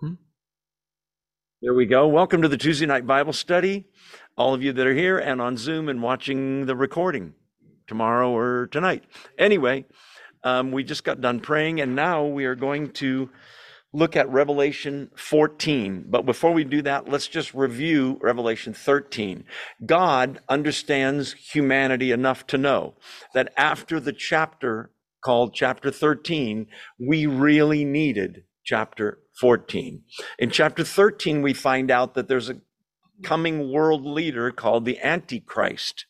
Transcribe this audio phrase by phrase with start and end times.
[0.00, 0.14] Hmm?
[1.60, 2.08] There we go.
[2.08, 3.86] Welcome to the Tuesday night Bible study.
[4.34, 7.34] All of you that are here and on Zoom and watching the recording
[7.86, 9.04] tomorrow or tonight.
[9.38, 9.84] Anyway,
[10.42, 13.28] um, we just got done praying, and now we are going to
[13.92, 16.06] look at Revelation 14.
[16.08, 19.44] But before we do that, let's just review Revelation 13.
[19.84, 22.94] God understands humanity enough to know
[23.34, 24.92] that after the chapter
[25.22, 30.02] called chapter 13, we really needed chapter 14.
[30.38, 32.60] In chapter 13, we find out that there's a
[33.22, 36.06] coming world leader called the Antichrist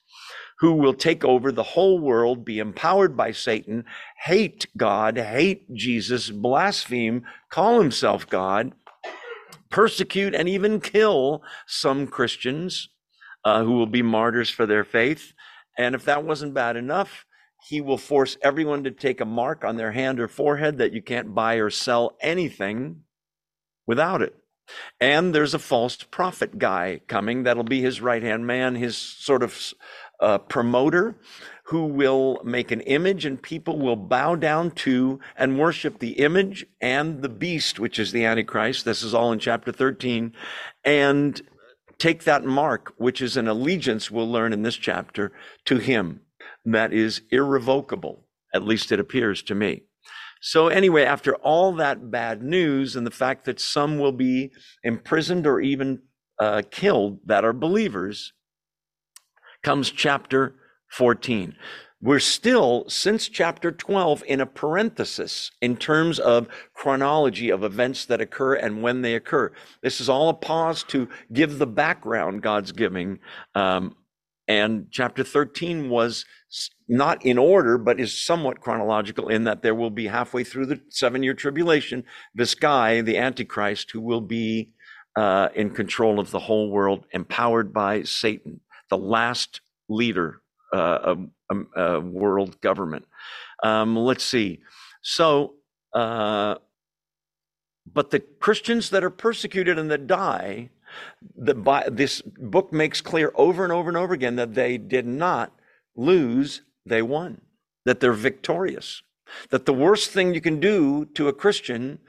[0.60, 3.84] who will take over the whole world, be empowered by Satan,
[4.24, 8.72] hate God, hate Jesus, blaspheme, call himself God,
[9.70, 12.90] persecute, and even kill some Christians
[13.42, 15.32] uh, who will be martyrs for their faith.
[15.78, 17.24] And if that wasn't bad enough,
[17.62, 21.02] he will force everyone to take a mark on their hand or forehead that you
[21.02, 23.02] can't buy or sell anything
[23.86, 24.34] without it.
[25.00, 29.42] And there's a false prophet guy coming that'll be his right hand man, his sort
[29.42, 29.74] of
[30.20, 31.16] uh, promoter
[31.64, 36.66] who will make an image and people will bow down to and worship the image
[36.80, 38.84] and the beast, which is the Antichrist.
[38.84, 40.32] This is all in chapter 13.
[40.84, 41.40] And
[41.98, 45.32] take that mark, which is an allegiance, we'll learn in this chapter,
[45.66, 46.20] to him
[46.64, 48.26] that is irrevocable.
[48.54, 49.82] At least it appears to me.
[50.42, 54.52] So, anyway, after all that bad news and the fact that some will be
[54.82, 56.00] imprisoned or even
[56.38, 58.32] uh, killed that are believers,
[59.62, 60.54] comes chapter
[60.88, 61.54] 14.
[62.02, 68.22] We're still, since chapter 12, in a parenthesis in terms of chronology of events that
[68.22, 69.52] occur and when they occur.
[69.82, 73.18] This is all a pause to give the background God's giving.
[73.54, 73.96] Um,
[74.50, 76.24] and chapter 13 was
[76.88, 80.80] not in order, but is somewhat chronological in that there will be halfway through the
[80.88, 82.02] seven year tribulation,
[82.34, 84.70] this guy, the Antichrist, who will be
[85.14, 90.42] uh, in control of the whole world, empowered by Satan the last leader
[90.74, 93.04] uh, of um, uh, world government.
[93.62, 94.62] Um, let's see.
[95.00, 95.54] So,
[95.94, 96.56] uh,
[97.92, 100.70] but the Christians that are persecuted and that die,
[101.36, 105.52] the, this book makes clear over and over and over again that they did not
[105.96, 107.40] lose, they won,
[107.84, 109.02] that they're victorious.
[109.50, 112.00] That the worst thing you can do to a Christian,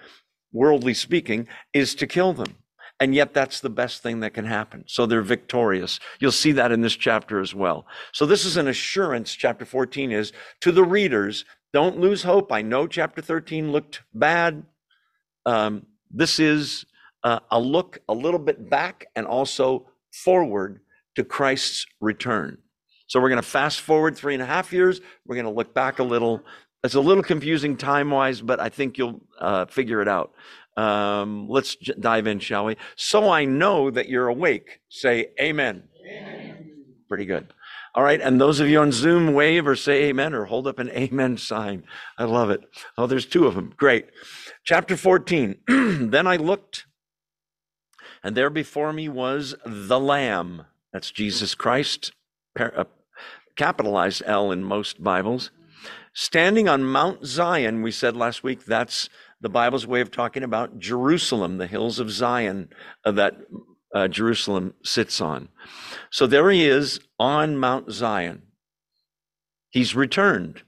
[0.51, 2.57] worldly speaking, is to kill them.
[2.99, 4.83] And yet that's the best thing that can happen.
[4.87, 5.99] So they're victorious.
[6.19, 7.87] You'll see that in this chapter as well.
[8.11, 10.31] So this is an assurance, chapter 14 is,
[10.61, 11.43] to the readers.
[11.73, 12.51] Don't lose hope.
[12.51, 14.63] I know chapter 13 looked bad.
[15.47, 16.85] Um, this is
[17.23, 20.81] a look a little bit back and also forward
[21.15, 22.57] to Christ's return.
[23.07, 25.01] So we're going to fast forward three and a half years.
[25.25, 26.43] We're going to look back a little.
[26.83, 30.33] It's a little confusing time wise, but I think you'll uh, figure it out.
[30.77, 32.77] Um, let's j- dive in, shall we?
[32.95, 34.79] So I know that you're awake.
[34.89, 35.83] Say amen.
[36.09, 36.71] amen.
[37.07, 37.53] Pretty good.
[37.93, 38.21] All right.
[38.21, 41.37] And those of you on Zoom, wave or say amen or hold up an amen
[41.37, 41.83] sign.
[42.17, 42.61] I love it.
[42.97, 43.73] Oh, there's two of them.
[43.75, 44.07] Great.
[44.63, 45.57] Chapter 14.
[45.67, 46.85] then I looked,
[48.23, 50.65] and there before me was the Lamb.
[50.93, 52.11] That's Jesus Christ,
[52.59, 52.83] uh,
[53.55, 55.51] capitalized L in most Bibles.
[56.13, 59.09] Standing on Mount Zion, we said last week, that's
[59.39, 62.69] the Bible's way of talking about Jerusalem, the hills of Zion
[63.05, 63.37] uh, that
[63.93, 65.49] uh, Jerusalem sits on.
[66.09, 68.43] So there he is on Mount Zion.
[69.69, 70.63] He's returned.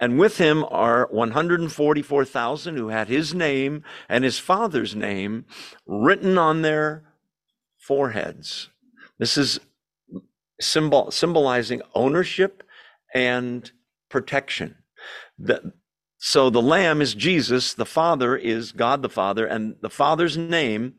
[0.00, 5.44] And with him are 144,000 who had his name and his father's name
[5.86, 7.04] written on their
[7.78, 8.70] foreheads.
[9.18, 9.60] This is
[10.60, 12.62] symbol, symbolizing ownership
[13.14, 13.70] and
[14.08, 14.76] protection.
[15.38, 15.72] The,
[16.18, 20.94] so the Lamb is Jesus, the Father is God the Father, and the Father's name,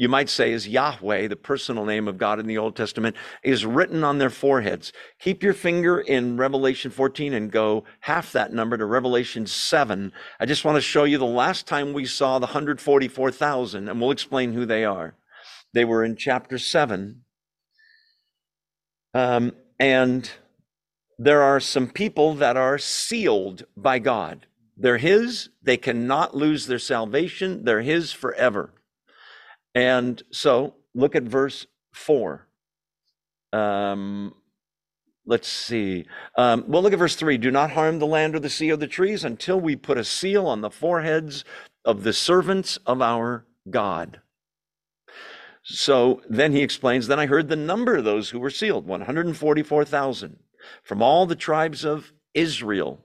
[0.00, 3.66] you might say, is Yahweh, the personal name of God in the Old Testament, is
[3.66, 4.94] written on their foreheads.
[5.18, 10.10] Keep your finger in Revelation 14 and go half that number to Revelation 7.
[10.40, 14.10] I just want to show you the last time we saw the 144,000, and we'll
[14.10, 15.16] explain who they are.
[15.74, 17.20] They were in chapter 7.
[19.12, 20.30] Um, and
[21.18, 24.46] there are some people that are sealed by God.
[24.78, 25.50] They're His.
[25.62, 27.66] They cannot lose their salvation.
[27.66, 28.72] They're His forever.
[29.74, 32.46] And so look at verse 4.
[33.52, 34.34] Um,
[35.26, 36.06] let's see.
[36.36, 37.38] Um, well, look at verse 3.
[37.38, 40.04] Do not harm the land or the sea or the trees until we put a
[40.04, 41.44] seal on the foreheads
[41.84, 44.20] of the servants of our God.
[45.62, 50.38] So then he explains, Then I heard the number of those who were sealed 144,000
[50.82, 53.04] from all the tribes of Israel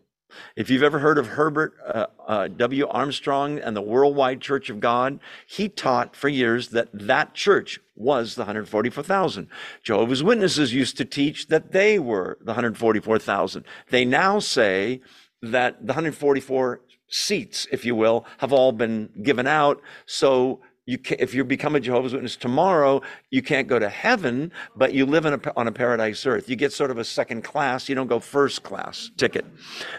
[0.55, 2.87] If you've ever heard of Herbert uh, uh, W.
[2.87, 8.35] Armstrong and the Worldwide Church of God, he taught for years that that church was
[8.35, 9.47] the 144,000.
[9.83, 13.63] Jehovah's Witnesses used to teach that they were the 144,000.
[13.89, 15.01] They now say
[15.41, 19.81] that the 144 seats, if you will, have all been given out.
[20.05, 23.01] So you can, if you become a Jehovah's Witness tomorrow,
[23.31, 26.47] you can't go to heaven, but you live a, on a paradise earth.
[26.47, 27.89] You get sort of a second class.
[27.89, 29.45] You don't go first class ticket.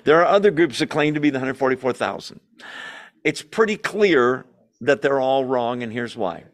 [0.05, 2.41] There are other groups that claim to be the 144,000.
[3.25, 4.47] It's pretty clear
[4.81, 6.45] that they're all wrong, and here's why.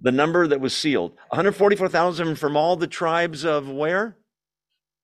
[0.00, 4.16] The number that was sealed 144,000 from all the tribes of where?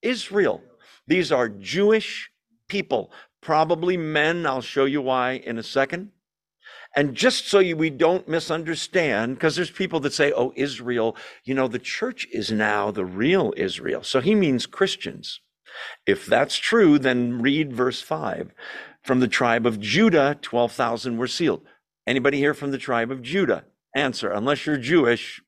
[0.03, 0.63] Israel.
[1.09, 2.31] These are Jewish
[2.69, 3.11] people,
[3.41, 4.47] probably men.
[4.47, 6.13] I'll show you why in a second.
[6.99, 11.15] And just so you, we don't misunderstand, because there's people that say, oh, Israel,
[11.45, 14.03] you know, the church is now the real Israel.
[14.03, 15.41] So he means Christians.
[16.09, 18.51] If that's true, then read verse 5.
[19.05, 21.61] From the tribe of Judah, 12,000 were sealed.
[22.05, 23.67] Anybody here from the tribe of Judah?
[23.95, 24.33] Answer.
[24.33, 25.41] Unless you're Jewish,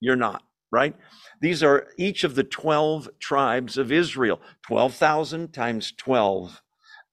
[0.00, 0.42] you're not,
[0.72, 0.96] right?
[1.40, 4.40] These are each of the 12 tribes of Israel.
[4.66, 6.62] 12,000 times 12.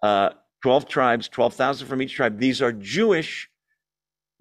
[0.01, 0.29] Uh,
[0.63, 2.39] 12 tribes, 12,000 from each tribe.
[2.39, 3.51] These are Jewish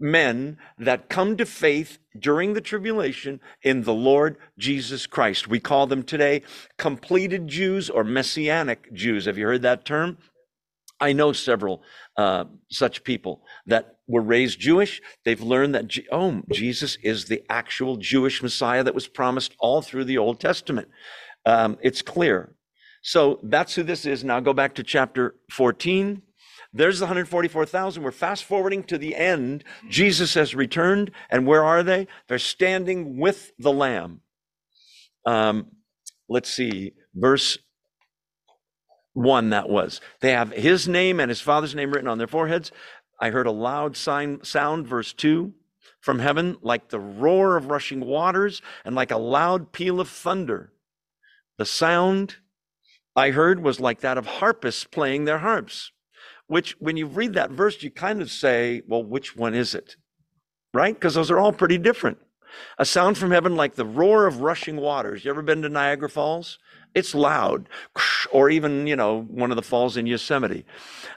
[0.02, 5.48] men that come to faith during the tribulation in the Lord Jesus Christ.
[5.48, 6.42] We call them today
[6.76, 9.26] completed Jews or messianic Jews.
[9.26, 10.18] Have you heard that term?
[11.00, 11.82] I know several
[12.16, 15.00] uh, such people that were raised Jewish.
[15.24, 20.04] They've learned that, oh, Jesus is the actual Jewish Messiah that was promised all through
[20.04, 20.88] the Old Testament.
[21.44, 22.54] Um, it's clear.
[23.02, 24.22] So that's who this is.
[24.22, 26.22] Now go back to chapter 14.
[26.72, 28.02] There's the 144,000.
[28.02, 29.62] We're fast forwarding to the end.
[29.88, 32.06] Jesus has returned, and where are they?
[32.28, 34.20] They're standing with the Lamb.
[35.26, 35.66] Um,
[36.28, 37.58] let's see, verse
[39.12, 40.00] one that was.
[40.20, 42.72] They have his name and his father's name written on their foreheads.
[43.20, 45.52] I heard a loud sign, sound, verse two,
[46.00, 50.72] from heaven, like the roar of rushing waters and like a loud peal of thunder.
[51.58, 52.36] The sound
[53.14, 55.92] I heard was like that of harpists playing their harps
[56.52, 59.96] which when you read that verse, you kind of say, well, which one is it?
[60.74, 60.94] Right?
[60.94, 62.18] Because those are all pretty different.
[62.76, 65.24] A sound from heaven like the roar of rushing waters.
[65.24, 66.58] You ever been to Niagara Falls?
[66.94, 67.70] It's loud.
[68.32, 70.66] Or even, you know, one of the falls in Yosemite.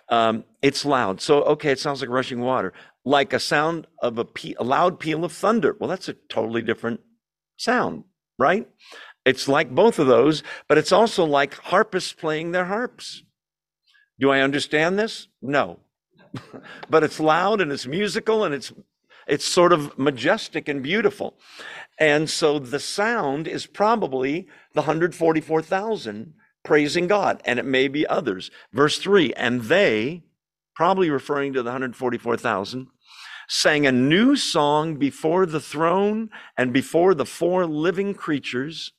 [0.07, 1.19] Um, it's loud.
[1.19, 2.71] So, okay, it sounds like rushing water.
[3.03, 5.75] Like a sound of a, pe- a loud peal of thunder.
[5.77, 7.01] Well, that's a totally different
[7.57, 8.05] sound,
[8.39, 8.69] right?
[9.25, 13.24] It's like both of those, but it's also like harpists playing their harps.
[14.19, 15.27] Do I understand this?
[15.41, 15.79] No.
[16.89, 18.73] but it's loud and it's musical and it's
[19.27, 21.35] it's sort of majestic and beautiful.
[21.97, 26.33] And so the sound is probably the 144,000
[26.63, 28.51] praising God, and it may be others.
[28.73, 30.23] Verse 3 And they,
[30.75, 32.87] probably referring to the 144,000,
[33.47, 38.91] sang a new song before the throne and before the four living creatures.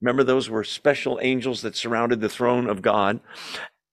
[0.00, 3.20] Remember, those were special angels that surrounded the throne of God.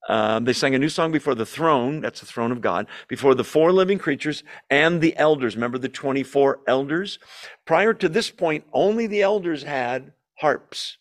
[0.08, 3.34] Um, they sang a new song before the throne, that's the throne of God, before
[3.34, 5.56] the four living creatures and the elders.
[5.56, 7.18] Remember the 24 elders?
[7.66, 10.98] Prior to this point, only the elders had harps.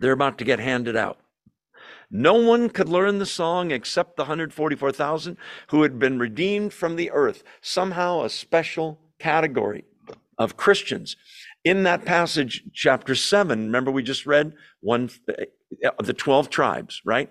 [0.00, 1.18] They're about to get handed out.
[2.10, 5.36] No one could learn the song except the 144,000
[5.68, 7.42] who had been redeemed from the earth.
[7.60, 9.84] Somehow a special category
[10.38, 11.16] of Christians.
[11.64, 15.10] In that passage, chapter 7, remember we just read one,
[15.98, 17.30] of the 12 tribes, right?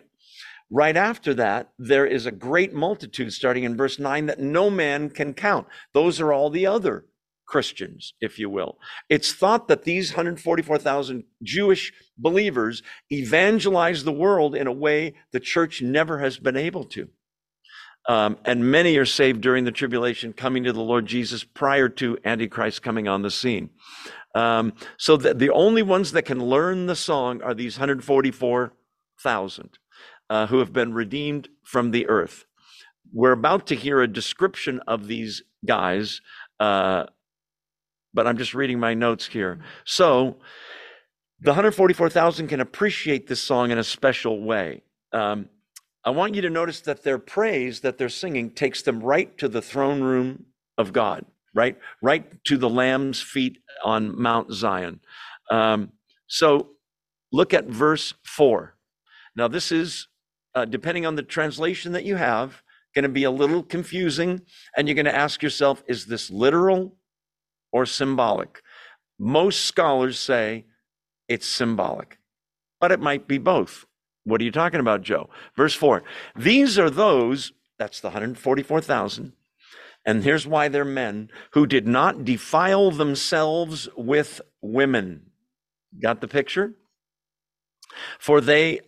[0.74, 5.12] Right after that, there is a great multitude, starting in verse 9, that no man
[5.12, 5.68] can count.
[5.94, 7.06] Those are all the other
[7.46, 8.80] Christians, if you will.
[9.08, 15.84] It's thought that these 144,000 Jewish believers evangelize the world in a way the church
[15.84, 17.08] never has been able to.
[18.10, 22.18] Um, and many are saved during the tribulation, coming to the Lord Jesus prior to
[22.26, 23.70] Antichrist coming on the scene.
[24.34, 29.78] Um, so the, the only ones that can learn the song are these 144,000
[30.34, 32.46] uh, who have been redeemed from the earth.
[33.14, 36.22] We're about to hear a description of these guys,
[36.60, 37.06] uh,
[38.16, 39.60] but I'm just reading my notes here.
[39.86, 40.38] So,
[41.40, 44.82] the 144,000 can appreciate this song in a special way.
[45.12, 45.50] Um,
[46.04, 49.48] I want you to notice that their praise that they're singing takes them right to
[49.48, 50.46] the throne room
[50.80, 51.78] of God, right?
[52.02, 55.00] Right to the Lamb's feet on Mount Zion.
[55.52, 55.92] Um,
[56.26, 56.70] so
[57.32, 58.74] look at verse 4.
[59.36, 60.08] Now, this is
[60.56, 62.62] uh, depending on the translation that you have,
[62.94, 64.42] going to be a little confusing.
[64.78, 66.96] And you're going to ask yourself, is this literal
[67.72, 68.62] or symbolic?
[69.20, 70.66] Most scholars say
[71.28, 72.20] it's symbolic,
[72.80, 73.86] but it might be both.
[74.26, 75.30] What are you talking about, Joe?
[75.56, 76.04] Verse 4
[76.36, 79.34] These are those, that's the 144,000,
[80.06, 85.28] and here's why they're men, who did not defile themselves with women.
[86.02, 86.74] Got the picture?
[88.20, 88.82] For they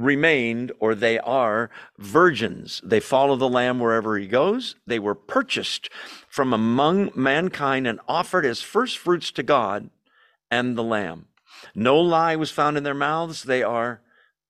[0.00, 2.80] remained, or they are, virgins.
[2.84, 4.76] They follow the Lamb wherever he goes.
[4.86, 5.88] They were purchased
[6.28, 9.90] from among mankind and offered as first fruits to God
[10.50, 11.26] and the Lamb.
[11.74, 13.42] No lie was found in their mouths.
[13.42, 14.00] They are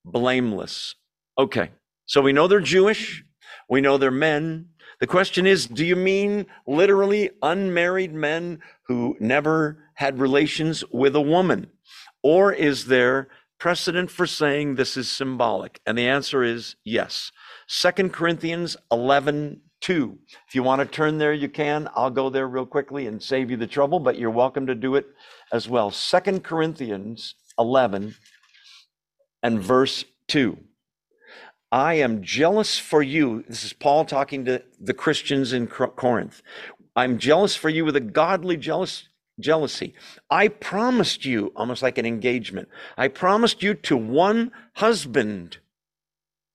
[0.04, 0.94] blameless.
[1.38, 1.70] Okay,
[2.06, 3.24] so we know they're Jewish.
[3.68, 4.68] We know they're men.
[5.00, 11.20] The question is do you mean literally unmarried men who never had relations with a
[11.20, 11.70] woman?
[12.22, 13.28] Or is there
[13.60, 15.80] precedent for saying this is symbolic?
[15.86, 17.30] And the answer is yes.
[17.68, 20.18] Second Corinthians 11 2.
[20.46, 21.88] If you want to turn there, you can.
[21.94, 24.94] I'll go there real quickly and save you the trouble, but you're welcome to do
[24.94, 25.06] it
[25.52, 25.90] as well.
[25.90, 28.14] Second Corinthians 11
[29.42, 30.58] and verse 2.
[31.72, 33.44] I am jealous for you.
[33.48, 36.42] This is Paul talking to the Christians in Corinth.
[36.96, 39.08] I'm jealous for you with a godly jealous
[39.38, 39.94] jealousy.
[40.30, 45.58] I promised you, almost like an engagement, I promised you to one husband,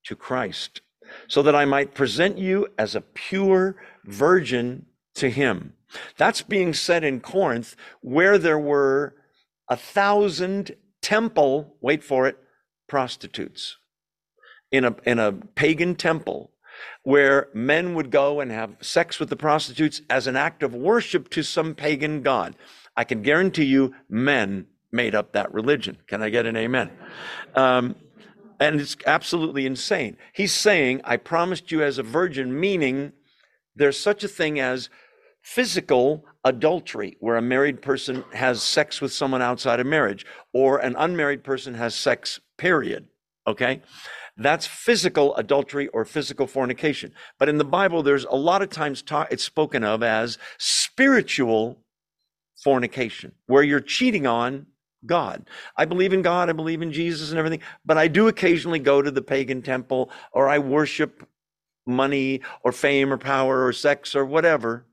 [0.05, 0.81] to Christ,
[1.27, 5.73] so that I might present you as a pure virgin to him.
[6.17, 9.15] That's being said in Corinth, where there were
[9.69, 12.37] a thousand temple, wait for it,
[12.87, 13.77] prostitutes.
[14.71, 16.51] In a, in a pagan temple,
[17.03, 21.29] where men would go and have sex with the prostitutes as an act of worship
[21.29, 22.55] to some pagan god.
[22.97, 25.97] I can guarantee you, men made up that religion.
[26.07, 26.89] Can I get an amen?
[27.55, 27.95] Um,
[28.59, 30.17] and it's absolutely insane.
[30.33, 33.11] He's saying, I promised you as a virgin, meaning
[33.75, 34.89] there's such a thing as
[35.41, 40.95] physical adultery, where a married person has sex with someone outside of marriage, or an
[40.97, 43.07] unmarried person has sex, period.
[43.45, 43.81] Okay?
[44.37, 47.13] That's physical adultery or physical fornication.
[47.39, 51.83] But in the Bible, there's a lot of times ta- it's spoken of as spiritual
[52.61, 54.65] fornication, where you're cheating on
[55.05, 55.47] God.
[55.77, 59.01] I believe in God, I believe in Jesus and everything, but I do occasionally go
[59.01, 61.27] to the pagan temple or I worship
[61.85, 64.85] money or fame or power or sex or whatever.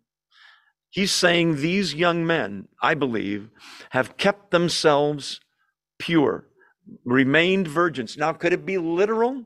[0.90, 3.48] He's saying these young men, I believe,
[3.90, 5.40] have kept themselves
[5.98, 6.46] pure
[7.04, 8.16] remained virgins.
[8.16, 9.44] Now, could it be literal?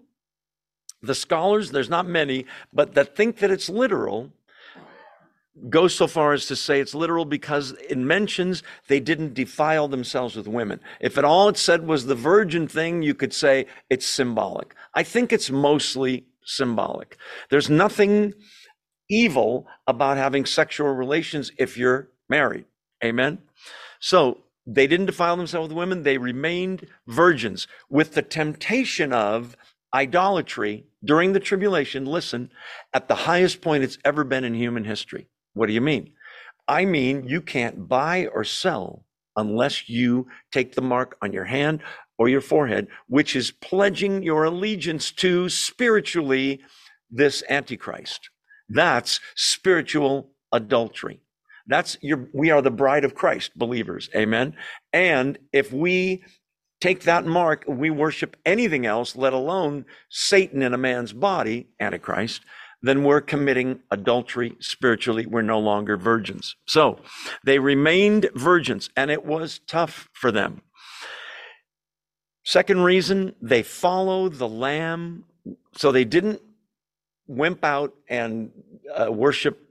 [1.02, 4.32] The scholars, there's not many, but that think that it's literal
[5.70, 10.36] go so far as to say it's literal because it mentions they didn't defile themselves
[10.36, 10.80] with women.
[11.00, 14.74] If at all it said was the virgin thing, you could say it's symbolic.
[14.94, 17.16] I think it's mostly symbolic.
[17.50, 18.34] There's nothing
[19.08, 22.66] evil about having sexual relations if you're married.
[23.02, 23.38] Amen.
[24.00, 29.56] So they didn't defile themselves with women, they remained virgins with the temptation of
[29.94, 32.04] idolatry during the tribulation.
[32.04, 32.50] Listen,
[32.92, 35.28] at the highest point it's ever been in human history.
[35.54, 36.12] What do you mean?
[36.68, 39.04] I mean, you can't buy or sell
[39.36, 41.82] unless you take the mark on your hand
[42.18, 46.60] or your forehead, which is pledging your allegiance to spiritually
[47.10, 48.30] this Antichrist.
[48.68, 51.20] That's spiritual adultery.
[51.66, 54.08] That's your, we are the bride of Christ, believers.
[54.14, 54.54] Amen.
[54.92, 56.24] And if we
[56.80, 62.42] take that mark, we worship anything else, let alone Satan in a man's body, Antichrist,
[62.82, 65.26] then we're committing adultery spiritually.
[65.26, 66.54] We're no longer virgins.
[66.66, 67.00] So
[67.44, 70.62] they remained virgins, and it was tough for them.
[72.44, 75.24] Second reason, they followed the Lamb.
[75.76, 76.40] So they didn't
[77.26, 78.50] wimp out and
[78.94, 79.65] uh, worship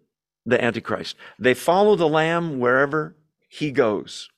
[0.46, 1.16] the Antichrist.
[1.40, 3.16] They follow the Lamb wherever
[3.50, 4.30] he goes.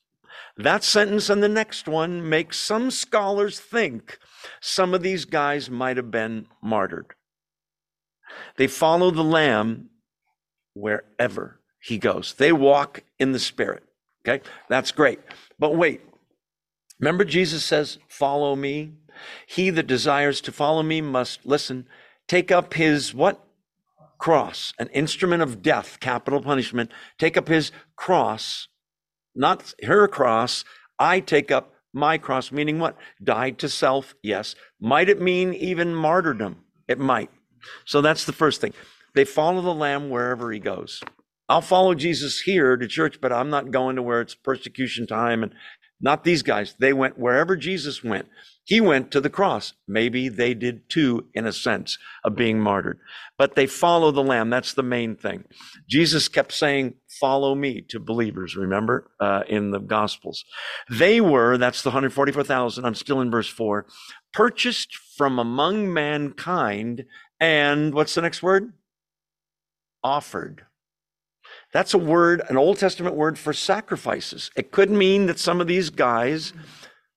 [0.55, 4.17] That sentence and the next one makes some scholars think
[4.59, 7.13] some of these guys might have been martyred.
[8.57, 9.89] They follow the Lamb
[10.73, 12.33] wherever he goes.
[12.33, 13.83] They walk in the Spirit.
[14.27, 15.19] Okay, that's great.
[15.59, 16.01] But wait,
[16.99, 18.93] remember Jesus says, Follow me.
[19.47, 21.87] He that desires to follow me must listen,
[22.27, 23.43] take up his what?
[24.17, 28.67] Cross, an instrument of death, capital punishment, take up his cross,
[29.35, 30.65] not her cross.
[30.99, 32.97] I take up my cross, meaning what?
[33.23, 34.55] Died to self, yes.
[34.79, 36.63] Might it mean even martyrdom?
[36.87, 37.29] It might.
[37.85, 38.73] So that's the first thing.
[39.15, 41.01] They follow the Lamb wherever he goes.
[41.49, 45.43] I'll follow Jesus here to church, but I'm not going to where it's persecution time
[45.43, 45.53] and
[45.99, 46.75] Not these guys.
[46.79, 48.27] They went wherever Jesus went.
[48.67, 49.75] He went to the cross.
[49.87, 52.99] Maybe they did too, in a sense of being martyred.
[53.37, 54.49] But they follow the Lamb.
[54.49, 55.45] That's the main thing.
[55.89, 60.43] Jesus kept saying, Follow me to believers, remember, uh, in the Gospels.
[60.89, 62.83] They were, that's the 144,000.
[62.83, 63.85] I'm still in verse 4,
[64.33, 67.05] purchased from among mankind.
[67.39, 68.73] And what's the next word?
[70.03, 70.65] Offered.
[71.71, 74.51] That's a word, an Old Testament word for sacrifices.
[74.57, 76.51] It could mean that some of these guys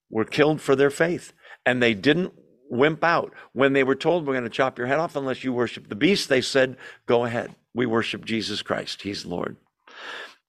[0.08, 1.32] were killed for their faith
[1.66, 2.32] and they didn't
[2.70, 3.32] wimp out.
[3.52, 5.94] When they were told, We're going to chop your head off unless you worship the
[5.94, 6.76] beast, they said,
[7.06, 7.54] Go ahead.
[7.74, 9.02] We worship Jesus Christ.
[9.02, 9.56] He's Lord.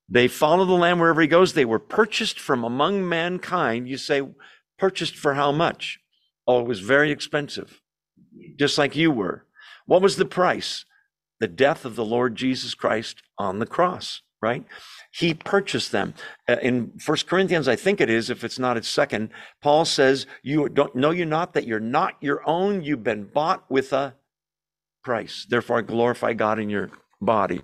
[0.10, 1.54] They follow the Lamb wherever he goes.
[1.54, 3.88] They were purchased from among mankind.
[3.88, 4.24] You say,
[4.78, 6.00] purchased for how much?
[6.48, 7.82] Oh, it was very expensive,
[8.58, 9.46] just like you were.
[9.86, 10.86] What was the price?
[11.42, 14.66] the death of the Lord Jesus Christ on the cross, right?
[15.12, 16.14] He purchased them.
[16.48, 19.30] Uh, in First Corinthians, I think it is, if it's not, it's second.
[19.62, 23.70] Paul says, You don't know you not that you're not your own, you've been bought
[23.70, 24.16] with a
[25.04, 25.46] price.
[25.50, 26.90] Therefore, glorify God in your
[27.22, 27.62] body.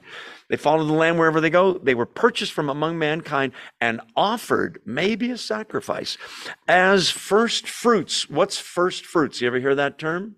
[0.49, 1.73] They follow the Lamb wherever they go.
[1.73, 6.17] They were purchased from among mankind and offered, maybe a sacrifice,
[6.67, 8.29] as first fruits.
[8.29, 9.41] What's first fruits?
[9.41, 10.35] You ever hear that term?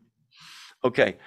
[0.83, 1.17] Okay.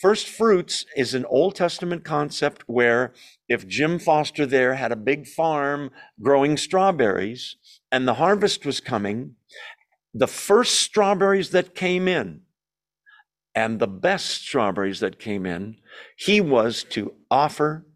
[0.00, 3.12] First fruits is an Old Testament concept where
[3.48, 7.56] if Jim Foster there had a big farm growing strawberries
[7.92, 9.36] and the harvest was coming,
[10.12, 12.40] the first strawberries that came in
[13.54, 15.76] and the best strawberries that came in,
[16.16, 17.86] he was to offer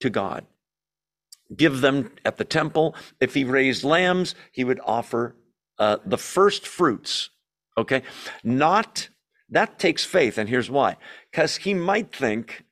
[0.00, 0.46] to God.
[1.56, 2.94] Give them at the temple.
[3.20, 5.36] If he raised lambs, he would offer
[5.78, 7.30] uh, the first fruits.
[7.76, 8.02] Okay.
[8.44, 9.08] Not
[9.52, 10.38] that takes faith.
[10.38, 10.96] And here's why
[11.30, 12.64] because he might think,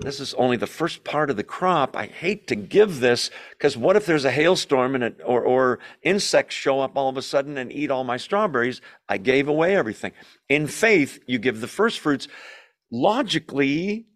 [0.00, 1.96] this is only the first part of the crop.
[1.96, 5.80] I hate to give this because what if there's a hailstorm and it, or, or
[6.02, 8.80] insects show up all of a sudden and eat all my strawberries?
[9.08, 10.12] I gave away everything.
[10.48, 12.28] In faith, you give the first fruits.
[12.92, 14.06] Logically,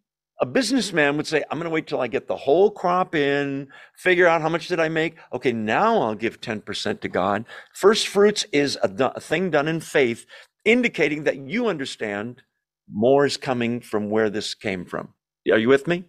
[0.41, 3.69] a businessman would say, I'm going to wait till I get the whole crop in,
[3.97, 5.17] figure out how much did I make.
[5.33, 7.47] Okay, now I'll give 10% to God.
[7.73, 10.25] First fruits is a, a thing done in faith
[10.65, 12.43] indicating that you understand
[12.91, 15.09] more is coming from where this came from.
[15.51, 16.05] Are you with me?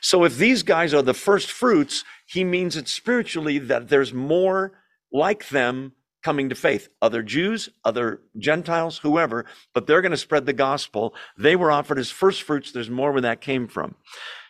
[0.00, 4.72] So if these guys are the first fruits, he means it spiritually that there's more
[5.12, 6.88] like them coming to faith.
[7.00, 11.14] Other Jews, other Gentiles, whoever, but they're going to spread the gospel.
[11.38, 12.72] They were offered as first fruits.
[12.72, 13.94] There's more where that came from.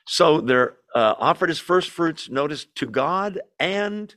[0.06, 4.14] So they're uh, offered as first fruits, notice, to God and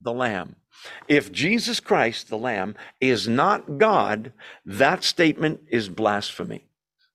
[0.00, 0.56] the Lamb.
[1.08, 4.32] If Jesus Christ, the Lamb, is not God,
[4.64, 6.66] that statement is blasphemy.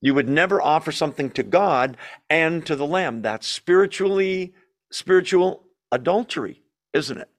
[0.02, 1.98] You would never offer something to God
[2.30, 3.22] and to the Lamb.
[3.22, 4.54] That's spiritually,
[4.92, 7.30] spiritual adultery, isn't it?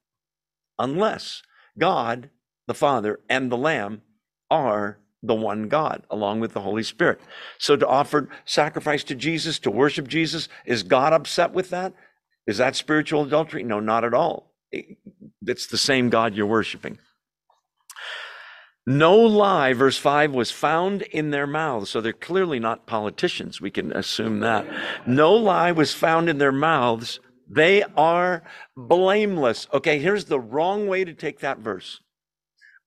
[0.78, 1.42] Unless
[1.78, 2.30] God,
[2.66, 4.02] the Father, and the Lamb
[4.50, 7.20] are the one God, along with the Holy Spirit.
[7.58, 11.94] So to offer sacrifice to Jesus, to worship Jesus, is God upset with that?
[12.46, 13.62] Is that spiritual adultery?
[13.62, 16.98] No, not at all it's the same God you're worshiping.
[18.84, 21.90] No lie, verse 5, was found in their mouths.
[21.90, 23.60] So they're clearly not politicians.
[23.60, 24.66] We can assume that.
[25.06, 27.20] No lie was found in their mouths.
[27.48, 28.42] They are
[28.76, 29.68] blameless.
[29.72, 32.00] Okay, here's the wrong way to take that verse.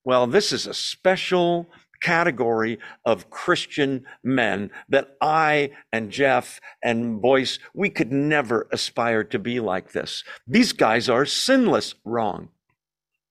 [0.04, 1.70] Well, this is a special
[2.06, 9.40] category of Christian men that I and Jeff and Boyce, we could never aspire to
[9.40, 10.22] be like this.
[10.46, 11.96] These guys are sinless.
[12.04, 12.50] Wrong.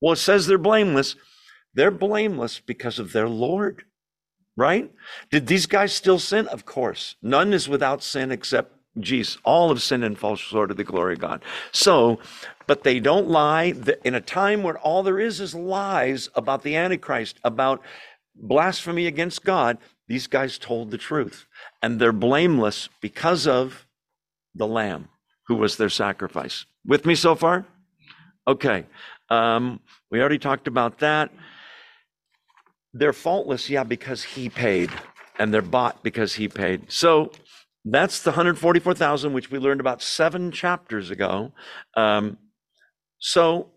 [0.02, 1.16] Well, it says they're blameless.
[1.74, 3.84] They're blameless because of their Lord,
[4.58, 4.92] right?
[5.32, 6.48] Did these guys still sin?
[6.48, 7.16] Of course.
[7.22, 9.38] None is without sin except Jesus.
[9.46, 11.44] All of sin and fall short of the glory of God.
[11.72, 12.20] So,
[12.68, 13.74] but they don't lie.
[14.04, 17.82] In a time where all there is is lies about the Antichrist, about
[18.36, 21.48] blasphemy against God, these guys told the truth.
[21.82, 23.88] And they're blameless because of
[24.54, 25.10] the Lamb
[25.48, 26.65] who was their sacrifice.
[26.86, 27.65] With me so far?
[28.48, 28.86] Okay.
[29.30, 29.80] Um,
[30.12, 31.32] we already talked about that.
[32.93, 34.89] They're faultless, yeah, because he paid,
[35.38, 36.91] and they're bought because he paid.
[36.91, 37.32] So
[37.84, 41.52] that's the 144,000, which we learned about seven chapters ago.
[41.95, 42.38] Um,
[43.19, 43.71] so,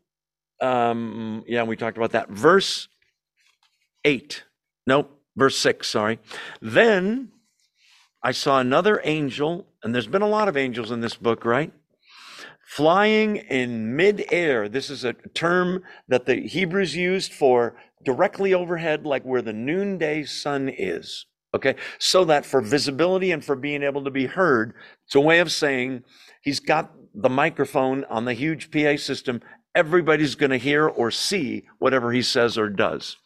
[0.62, 2.28] um, yeah, we talked about that.
[2.28, 2.88] Verse
[4.04, 4.44] 8
[4.88, 6.18] Nope, verse 6, sorry.
[6.62, 7.28] Then
[8.22, 11.74] I saw another angel, and there's been a lot of angels in this book, right?
[12.66, 14.66] Flying in midair.
[14.66, 20.24] This is a term that the Hebrews used for directly overhead, like where the noonday
[20.24, 21.26] sun is.
[21.54, 24.72] Okay, so that for visibility and for being able to be heard,
[25.04, 26.02] it's a way of saying
[26.40, 29.42] he's got the microphone on the huge PA system
[29.78, 33.16] everybody's going to hear or see whatever he says or does.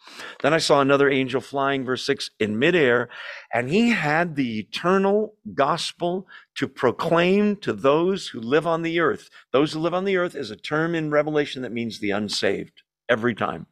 [0.43, 3.09] Then I saw another angel flying, verse 6, in midair,
[3.55, 9.31] and he had the eternal gospel to proclaim to those who live on the earth.
[9.51, 12.83] Those who live on the earth is a term in Revelation that means the unsaved
[13.09, 13.65] every time.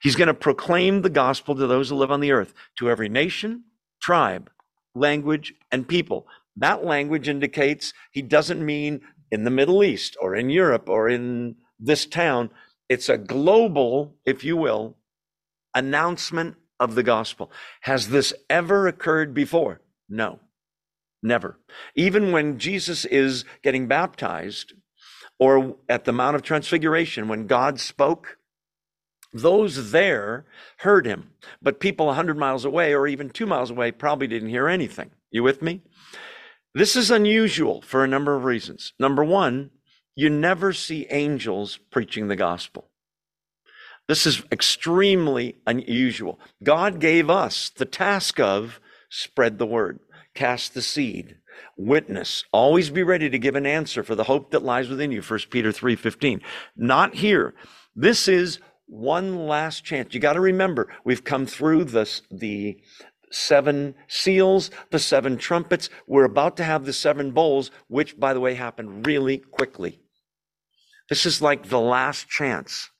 [0.00, 3.08] He's going to proclaim the gospel to those who live on the earth, to every
[3.08, 3.64] nation,
[4.00, 4.50] tribe,
[4.94, 6.28] language, and people.
[6.56, 9.00] That language indicates he doesn't mean
[9.32, 12.50] in the Middle East or in Europe or in this town.
[12.88, 14.96] It's a global, if you will,
[15.74, 17.50] announcement of the gospel.
[17.82, 19.80] Has this ever occurred before?
[20.08, 20.40] No,
[21.22, 21.58] never.
[21.94, 24.74] Even when Jesus is getting baptized
[25.38, 28.38] or at the Mount of Transfiguration, when God spoke,
[29.32, 30.46] those there
[30.78, 34.68] heard him, but people 100 miles away or even two miles away probably didn't hear
[34.68, 35.10] anything.
[35.30, 35.82] You with me?
[36.72, 38.92] This is unusual for a number of reasons.
[38.98, 39.70] Number one,
[40.16, 42.88] you never see angels preaching the gospel.
[44.06, 46.38] This is extremely unusual.
[46.62, 50.00] God gave us the task of spread the word,
[50.34, 51.36] cast the seed,
[51.76, 55.22] witness, always be ready to give an answer for the hope that lies within you.
[55.22, 56.42] 1 Peter 3:15.
[56.76, 57.54] Not here.
[57.94, 60.12] This is one last chance.
[60.12, 62.78] You got to remember, we've come through this, the
[63.30, 65.88] seven seals, the seven trumpets.
[66.06, 70.00] We're about to have the seven bowls, which, by the way, happened really quickly.
[71.14, 72.90] This is like the last chance.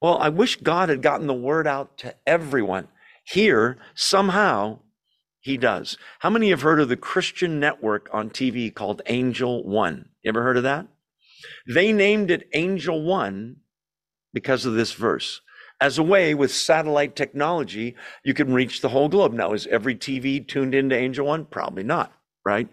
[0.00, 2.88] Well, I wish God had gotten the word out to everyone.
[3.22, 4.78] Here, somehow,
[5.40, 5.98] he does.
[6.20, 10.08] How many have heard of the Christian network on TV called Angel One?
[10.22, 10.86] You ever heard of that?
[11.68, 13.56] They named it Angel One
[14.32, 15.42] because of this verse.
[15.82, 19.34] As a way with satellite technology, you can reach the whole globe.
[19.34, 21.44] Now, is every TV tuned into Angel One?
[21.44, 22.10] Probably not,
[22.42, 22.68] right?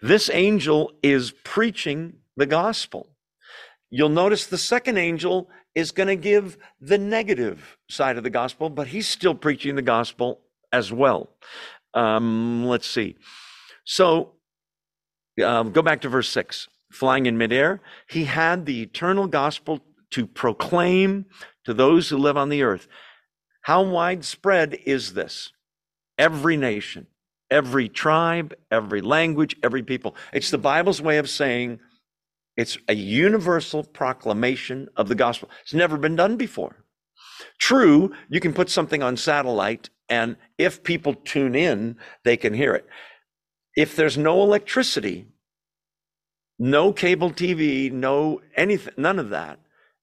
[0.00, 3.08] This angel is preaching the gospel.
[3.90, 8.70] You'll notice the second angel is going to give the negative side of the gospel,
[8.70, 10.40] but he's still preaching the gospel
[10.72, 11.30] as well.
[11.94, 13.16] Um, let's see.
[13.84, 14.32] So
[15.42, 16.68] um, go back to verse 6.
[16.92, 21.26] Flying in midair, he had the eternal gospel to proclaim
[21.64, 22.88] to those who live on the earth.
[23.62, 25.52] How widespread is this?
[26.16, 27.08] Every nation,
[27.50, 30.14] every tribe, every language, every people.
[30.32, 31.80] It's the Bible's way of saying
[32.56, 35.50] it's a universal proclamation of the gospel.
[35.62, 36.84] It's never been done before.
[37.58, 42.74] True, you can put something on satellite, and if people tune in, they can hear
[42.74, 42.86] it.
[43.76, 45.26] If there's no electricity,
[46.58, 49.58] no cable TV, no anything, none of that,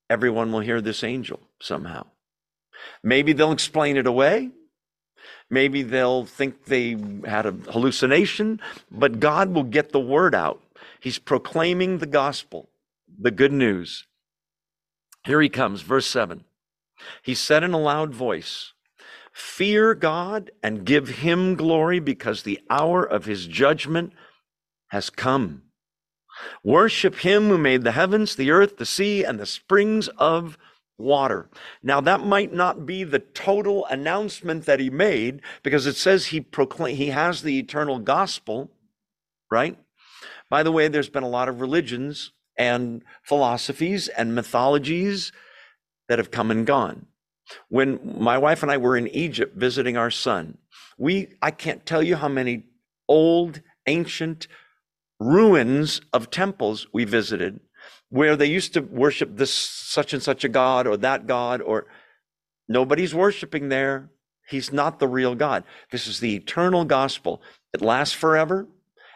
[0.10, 2.06] everyone will hear this angel somehow.
[3.04, 4.52] Maybe they'll explain it away.
[5.50, 8.60] Maybe they'll think they had a hallucination,
[8.92, 10.63] but God will get the word out
[11.04, 12.70] He's proclaiming the gospel,
[13.20, 14.08] the good news.
[15.26, 16.46] Here he comes, verse 7.
[17.22, 18.72] He said in a loud voice,
[19.34, 24.14] Fear God and give him glory because the hour of his judgment
[24.92, 25.64] has come.
[26.64, 30.58] Worship him who made the heavens, the earth, the sea, and the springs of
[30.98, 31.50] water.
[31.84, 36.40] Now that might not be the total announcement that he made because it says he
[36.40, 38.72] proclaim he has the eternal gospel,
[39.52, 39.78] right?
[40.54, 45.32] By the way, there's been a lot of religions and philosophies and mythologies
[46.08, 47.08] that have come and gone.
[47.70, 50.60] When my wife and I were in Egypt visiting our son,
[50.96, 52.66] we I can't tell you how many
[53.08, 54.48] old ancient
[55.20, 57.60] ruins of temples we visited
[58.10, 61.88] where they used to worship this such and such a god or that god or
[62.68, 64.12] nobody's worshiping there.
[64.48, 65.64] He's not the real God.
[65.92, 67.42] This is the eternal gospel.
[67.74, 68.68] It lasts forever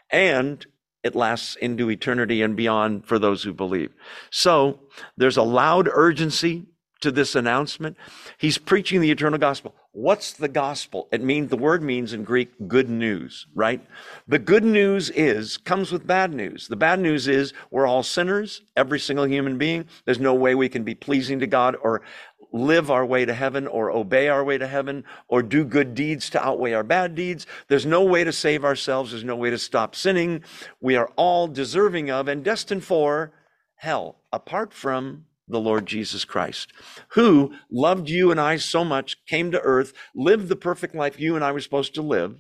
[0.10, 0.66] and
[1.08, 3.92] it lasts into eternity and beyond for those who believe.
[4.30, 4.80] So
[5.18, 6.68] there's a loud urgency
[7.02, 7.98] to this announcement.
[8.38, 9.76] He's preaching the eternal gospel.
[9.92, 11.08] What's the gospel?
[11.12, 13.82] It means the word means in Greek good news, right?
[14.28, 16.68] The good news is comes with bad news.
[16.68, 19.86] The bad news is we're all sinners, every single human being.
[20.06, 22.02] There's no way we can be pleasing to God or
[22.52, 26.30] live our way to heaven or obey our way to heaven or do good deeds
[26.32, 27.46] to outweigh our bad deeds.
[27.68, 29.12] There's no way to save ourselves.
[29.12, 30.44] There's no way to stop sinning.
[30.80, 33.34] We are all deserving of and destined for
[33.76, 36.74] hell apart from the Lord Jesus Christ,
[37.10, 41.36] who loved you and I so much, came to earth, lived the perfect life you
[41.36, 42.38] and I were supposed to live,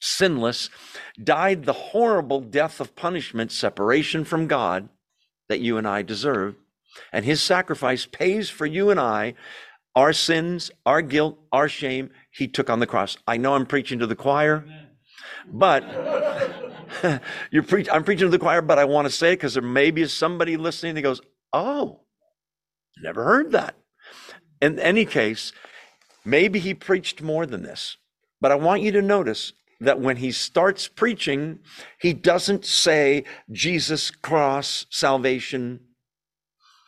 [0.00, 0.70] sinless,
[1.22, 4.88] died the horrible death of punishment, separation from God
[5.48, 6.54] that you and I deserve
[7.12, 9.34] and his sacrifice pays for you and I
[9.96, 12.10] our sins, our guilt, our shame.
[12.32, 13.16] He took on the cross.
[13.28, 14.64] I know I'm preaching to the choir,
[15.46, 15.84] but
[17.52, 19.62] you're pre- I'm preaching to the choir, but I want to say it because there
[19.62, 21.20] may be somebody listening that goes,
[21.52, 22.00] "Oh,
[23.02, 23.74] Never heard that.
[24.60, 25.52] In any case,
[26.24, 27.96] maybe he preached more than this.
[28.40, 31.58] But I want you to notice that when he starts preaching,
[31.98, 35.80] he doesn't say Jesus, cross, salvation.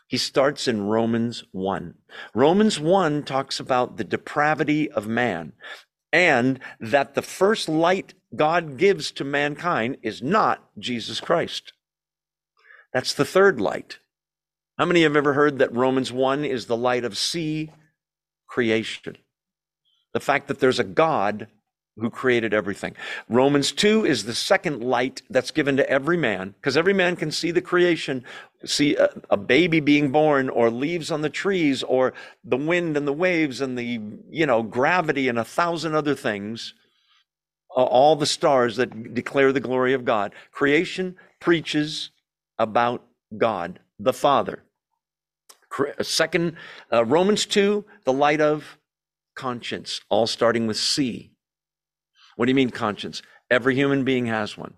[0.07, 1.95] He starts in Romans 1.
[2.35, 5.53] Romans 1 talks about the depravity of man
[6.13, 11.73] and that the first light God gives to mankind is not Jesus Christ.
[12.93, 13.99] That's the third light.
[14.79, 17.73] How many have ever heard that Romans 1 is the light of sea
[18.47, 19.17] creation?
[20.13, 21.49] The fact that there's a God
[21.99, 22.95] who created everything.
[23.29, 27.31] Romans 2 is the second light that's given to every man, because every man can
[27.31, 28.25] see the creation,
[28.65, 32.13] see a, a, baby being born, or leaves on the trees, or
[32.45, 36.75] the wind and the waves and the, you know, gravity and a thousand other things,
[37.71, 40.35] all the stars that declare the glory of God.
[40.53, 42.11] Creation preaches
[42.59, 43.05] about
[43.37, 44.63] God, the Father.
[46.03, 46.57] Second,
[46.93, 48.79] uh, Romans 2, the light of
[49.35, 51.36] conscience, all starting with C.
[52.37, 53.23] What do you mean conscience?
[53.51, 54.75] Every human being has one.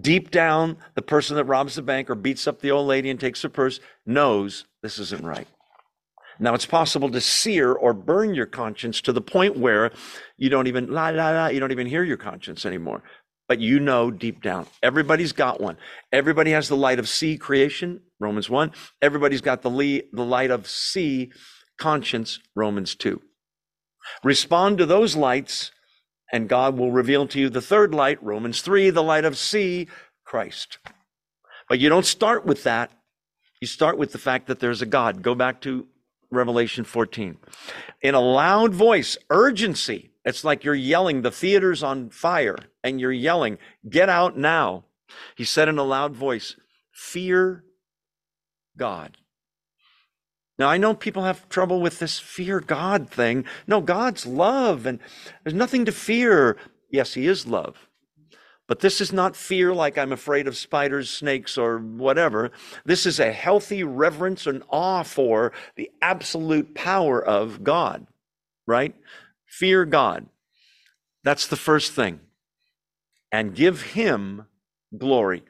[0.00, 3.18] Deep down, the person that robs the bank or beats up the old lady and
[3.18, 5.46] takes her purse knows this isn't right.
[6.38, 9.90] Now, it's possible to sear or burn your conscience to the point where
[10.38, 13.02] you don't even, la, la, la, you don't even hear your conscience anymore.
[13.46, 15.76] But you know deep down, everybody's got one.
[16.12, 18.70] Everybody has the light of C creation, Romans 1.
[19.02, 21.32] Everybody's got the, the light of C
[21.78, 23.20] conscience, Romans 2.
[24.22, 25.72] Respond to those lights
[26.32, 29.88] and God will reveal to you the third light, Romans 3, the light of C,
[30.24, 30.78] Christ.
[31.68, 32.90] But you don't start with that.
[33.60, 35.22] You start with the fact that there's a God.
[35.22, 35.86] Go back to
[36.30, 37.36] Revelation 14.
[38.02, 40.10] In a loud voice, urgency.
[40.24, 44.84] It's like you're yelling, the theater's on fire, and you're yelling, get out now.
[45.34, 46.56] He said in a loud voice,
[46.92, 47.64] fear
[48.76, 49.16] God.
[50.60, 53.46] Now, I know people have trouble with this fear God thing.
[53.66, 54.98] No, God's love, and
[55.42, 56.58] there's nothing to fear.
[56.90, 57.88] Yes, He is love.
[58.68, 62.50] But this is not fear like I'm afraid of spiders, snakes, or whatever.
[62.84, 68.06] This is a healthy reverence and awe for the absolute power of God,
[68.66, 68.94] right?
[69.46, 70.26] Fear God.
[71.24, 72.20] That's the first thing.
[73.32, 74.44] And give Him
[74.98, 75.42] glory.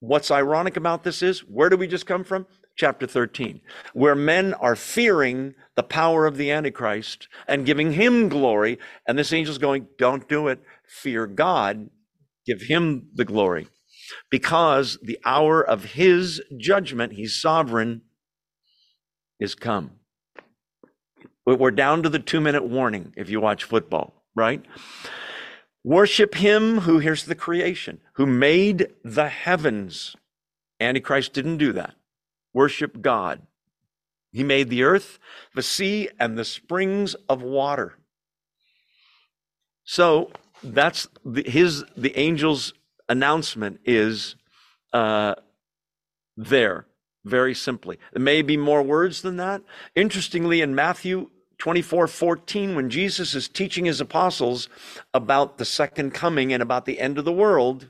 [0.00, 2.44] What's ironic about this is where do we just come from?
[2.78, 3.60] Chapter 13,
[3.92, 8.78] where men are fearing the power of the Antichrist and giving him glory.
[9.06, 10.62] And this angel's going, Don't do it.
[10.86, 11.90] Fear God,
[12.46, 13.68] give him the glory.
[14.30, 18.02] Because the hour of his judgment, he's sovereign,
[19.38, 19.90] is come.
[21.44, 24.64] We're down to the two minute warning if you watch football, right?
[25.84, 30.14] Worship him who, here's the creation, who made the heavens.
[30.80, 31.94] Antichrist didn't do that
[32.58, 33.42] worship God.
[34.32, 35.20] He made the earth,
[35.54, 37.98] the sea, and the springs of water.
[39.84, 40.32] So
[40.64, 42.74] that's the, his the angel's
[43.08, 44.34] announcement is
[44.92, 45.36] uh,
[46.36, 46.86] there
[47.24, 47.96] very simply.
[48.12, 49.62] There may be more words than that.
[49.94, 54.68] Interestingly, in Matthew 24 14, when Jesus is teaching his apostles
[55.14, 57.86] about the second coming and about the end of the world,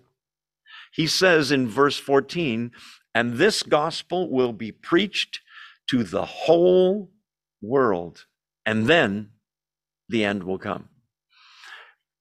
[0.92, 2.70] he says in verse 14,
[3.14, 5.40] and this gospel will be preached
[5.88, 7.10] to the whole
[7.60, 8.26] world.
[8.64, 9.30] And then
[10.08, 10.88] the end will come.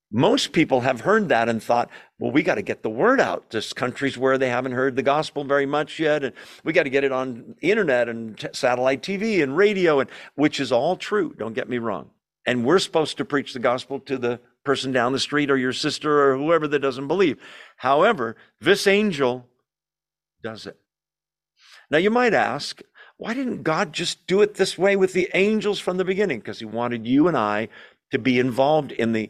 [0.09, 3.49] Most people have heard that and thought, well, we got to get the word out.
[3.49, 6.89] There's countries where they haven't heard the gospel very much yet, and we got to
[6.89, 11.35] get it on internet and t- satellite TV and radio, and which is all true.
[11.37, 12.09] Don't get me wrong.
[12.45, 15.73] And we're supposed to preach the gospel to the person down the street or your
[15.73, 17.37] sister or whoever that doesn't believe.
[17.75, 19.45] However, this angel
[20.43, 20.77] does it.
[21.89, 22.81] Now, you might ask,
[23.17, 26.39] why didn't God just do it this way with the angels from the beginning?
[26.39, 27.69] Because he wanted you and I
[28.11, 29.29] to be involved in the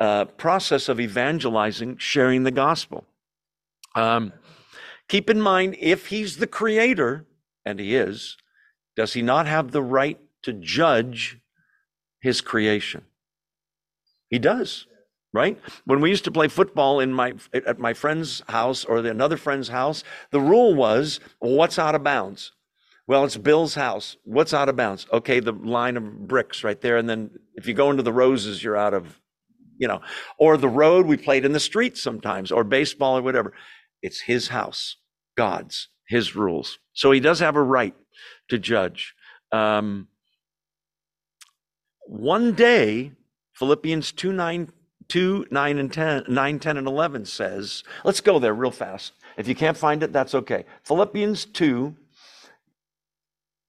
[0.00, 3.04] uh, process of evangelizing, sharing the gospel.
[3.94, 4.32] Um,
[5.08, 7.26] keep in mind, if he's the creator,
[7.64, 8.36] and he is,
[8.96, 11.40] does he not have the right to judge
[12.20, 13.04] his creation?
[14.28, 14.86] He does
[15.32, 15.58] right?
[15.84, 19.36] When we used to play football in my at my friend's house or the, another
[19.36, 22.52] friend's house, the rule was what's out of bounds.
[23.06, 24.16] Well, it's Bill's house.
[24.24, 25.06] What's out of bounds?
[25.12, 28.62] Okay, the line of bricks right there, and then if you go into the roses,
[28.62, 29.20] you're out of,
[29.78, 30.02] you know,
[30.38, 31.06] or the road.
[31.06, 33.54] We played in the street sometimes, or baseball or whatever.
[34.02, 34.96] It's his house,
[35.36, 36.78] God's, his rules.
[36.92, 37.94] So he does have a right
[38.50, 39.14] to judge.
[39.52, 40.08] Um,
[42.06, 43.12] one day,
[43.54, 44.72] Philippians 2 9
[45.08, 49.12] 2, 9, and 10, 9, 10, and 11 says, let's go there real fast.
[49.36, 50.64] If you can't find it, that's okay.
[50.84, 51.94] Philippians 2,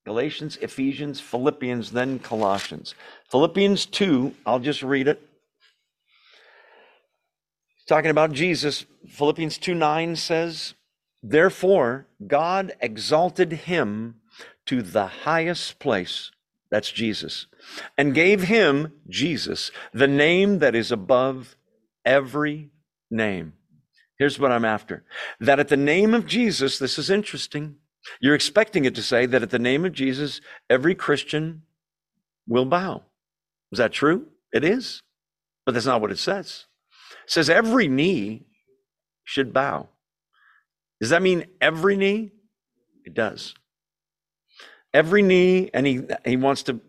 [0.06, 2.96] Galatians, Ephesians, Philippians, then Colossians.
[3.30, 5.22] Philippians 2, I'll just read it.
[7.88, 10.76] Talking about Jesus, Philippians 2 9 says,
[11.24, 14.16] Therefore, God exalted him
[14.68, 16.32] to the highest place.
[16.72, 17.48] That's Jesus.
[17.98, 21.56] And gave him, Jesus, the name that is above
[22.06, 22.70] every
[23.10, 23.54] name.
[24.18, 25.06] Here's what I'm after
[25.40, 27.78] that at the name of Jesus, this is interesting.
[28.22, 31.64] You're expecting it to say that at the name of Jesus, every Christian
[32.48, 33.04] will bow.
[33.72, 34.28] Is that true?
[34.52, 35.02] It is.
[35.66, 36.66] But that's not what it says.
[37.26, 38.48] It says every knee
[39.24, 39.90] should bow.
[41.00, 42.32] Does that mean every knee?
[43.06, 43.54] It does.
[44.94, 46.80] Every knee, and he, he wants to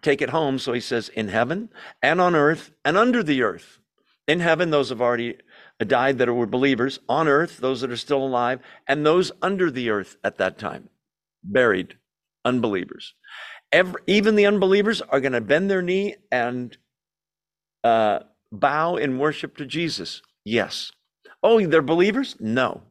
[0.00, 0.58] take it home.
[0.58, 1.68] So he says, in heaven
[2.02, 3.78] and on earth and under the earth.
[4.28, 5.38] In heaven, those have already
[5.78, 7.00] died that were believers.
[7.08, 10.88] On earth, those that are still alive, and those under the earth at that time,
[11.42, 11.98] buried
[12.44, 13.14] unbelievers.
[13.72, 16.76] Every, even the unbelievers are going to bend their knee and
[17.82, 18.20] uh,
[18.52, 20.22] bow in worship to Jesus.
[20.44, 20.92] Yes.
[21.42, 22.36] Oh, they're believers?
[22.38, 22.82] No.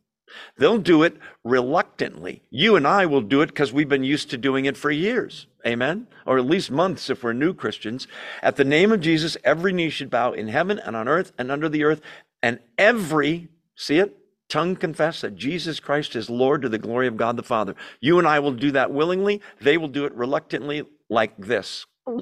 [0.58, 2.44] They'll do it reluctantly.
[2.50, 5.48] You and I will do it because we've been used to doing it for years.
[5.65, 6.08] Amen?
[6.26, 8.08] Or at least months if we're new Christians.
[8.41, 11.52] At the name of Jesus, every knee should bow in heaven and on earth and
[11.52, 12.02] under the earth,
[12.41, 14.17] and every, see it?
[14.50, 17.76] Tongue confess that Jesus Christ is Lord to the glory of God the Father.
[18.02, 19.41] You and I will do that willingly.
[19.62, 21.86] They will do it reluctantly, like this.
[22.06, 22.22] Oh,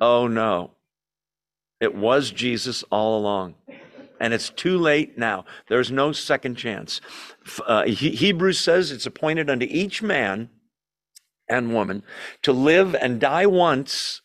[0.00, 0.70] oh no.
[1.80, 3.54] It was Jesus all along.
[4.20, 5.46] And it's too late now.
[5.68, 7.00] There's no second chance.
[7.66, 10.50] Uh, he, Hebrews says it's appointed unto each man
[11.48, 12.02] and woman
[12.42, 14.20] to live and die once,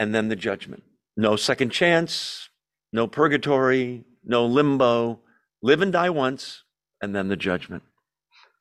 [0.00, 0.82] and then the judgment.
[1.16, 2.48] No second chance,
[2.92, 5.20] no purgatory, no limbo.
[5.62, 6.64] Live and die once,
[7.00, 7.84] and then the judgment.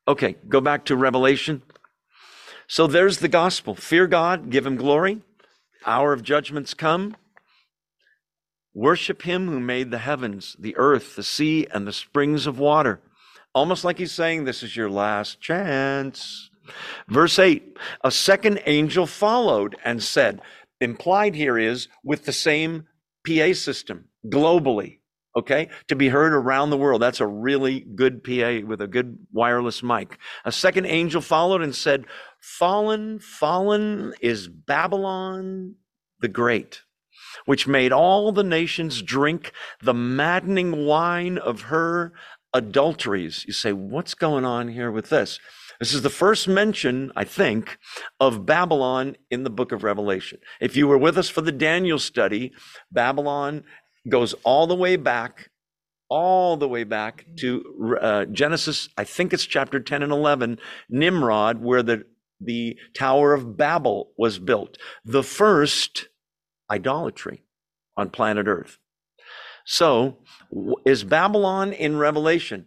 [0.08, 1.64] Okay, go back to Revelation.
[2.68, 3.76] So there's the gospel.
[3.76, 5.22] Fear God, give him glory.
[5.86, 7.16] Hour of judgments come.
[8.74, 13.02] Worship him who made the heavens, the earth, the sea, and the springs of water.
[13.54, 16.50] Almost like he's saying, This is your last chance.
[17.08, 20.42] Verse 8 A second angel followed and said,
[20.80, 22.88] Implied here is with the same
[23.28, 25.00] PA system globally,
[25.36, 27.02] okay, to be heard around the world.
[27.02, 30.18] That's a really good PA with a good wireless mic.
[30.46, 32.06] A second angel followed and said,
[32.40, 35.76] Fallen, fallen is Babylon
[36.22, 36.82] the Great,
[37.46, 42.14] which made all the nations drink the maddening wine of her
[42.54, 43.46] adulteries.
[43.46, 45.40] You say, What's going on here with this?
[45.80, 47.80] This is the first mention, I think,
[48.20, 50.38] of Babylon in the book of Revelation.
[50.60, 52.52] If you were with us for the Daniel study,
[52.92, 53.64] Babylon
[54.08, 55.50] goes all the way back,
[56.08, 61.64] all the way back to uh, Genesis, I think it's chapter 10 and 11, Nimrod,
[61.64, 62.04] where the,
[62.40, 64.78] the Tower of Babel was built.
[65.04, 66.10] The first
[66.72, 67.44] idolatry
[67.98, 68.78] on planet Earth.
[69.66, 70.18] So,
[70.86, 72.66] is Babylon in Revelation?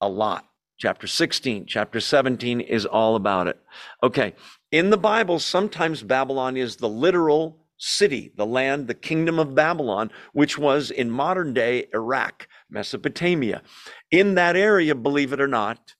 [0.00, 0.44] A lot.
[0.78, 3.58] Chapter 16, chapter 17 is all about it.
[4.02, 4.34] Okay.
[4.70, 10.10] In the Bible, sometimes Babylon is the literal city, the land, the kingdom of Babylon,
[10.32, 13.62] which was in modern day Iraq, Mesopotamia.
[14.10, 15.94] In that area, believe it or not,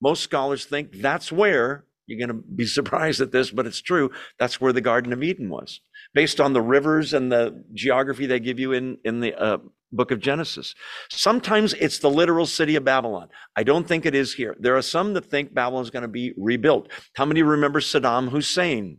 [0.00, 4.10] most scholars think that's where, you're going to be surprised at this, but it's true,
[4.38, 5.80] that's where the Garden of Eden was,
[6.14, 9.58] based on the rivers and the geography they give you in, in the uh,
[9.92, 10.74] book of Genesis.
[11.10, 13.28] Sometimes it's the literal city of Babylon.
[13.56, 14.56] I don't think it is here.
[14.58, 16.90] There are some that think Babylon is going to be rebuilt.
[17.16, 18.98] How many remember Saddam Hussein?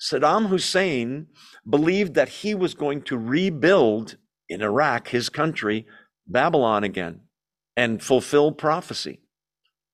[0.00, 1.26] Saddam Hussein
[1.68, 4.16] believed that he was going to rebuild
[4.48, 5.86] in Iraq, his country,
[6.26, 7.20] Babylon again
[7.76, 9.20] and fulfill prophecy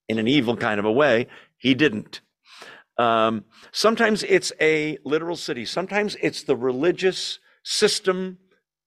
[0.09, 1.27] in an evil kind of a way.
[1.59, 2.23] He didn't.
[2.99, 5.65] Um, sometimes it's a literal city.
[5.65, 8.39] Sometimes it's the religious system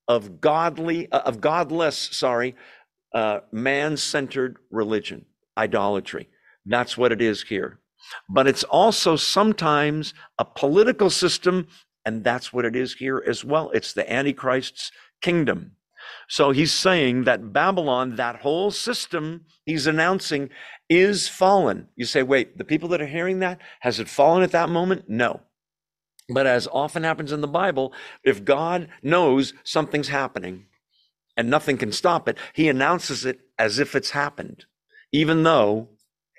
[0.08, 2.56] of godly, uh, of godless, sorry,
[3.14, 5.26] uh, man-centered religion,
[5.58, 6.30] idolatry.
[6.66, 7.80] That's what it is here
[8.30, 11.68] but it's also sometimes a political system,
[12.06, 13.70] and that's what it is here as well.
[13.72, 14.92] It's the Antichrist's
[15.22, 15.72] kingdom.
[16.30, 20.50] So he's saying that Babylon, that whole system he's announcing,
[20.90, 21.88] is fallen.
[21.96, 25.06] You say, wait, the people that are hearing that, has it fallen at that moment?
[25.08, 25.42] No.
[26.30, 27.94] But as often happens in the Bible,
[28.24, 30.66] if God knows something's happening
[31.38, 34.66] and nothing can stop it, he announces it as if it's happened,
[35.14, 35.90] even though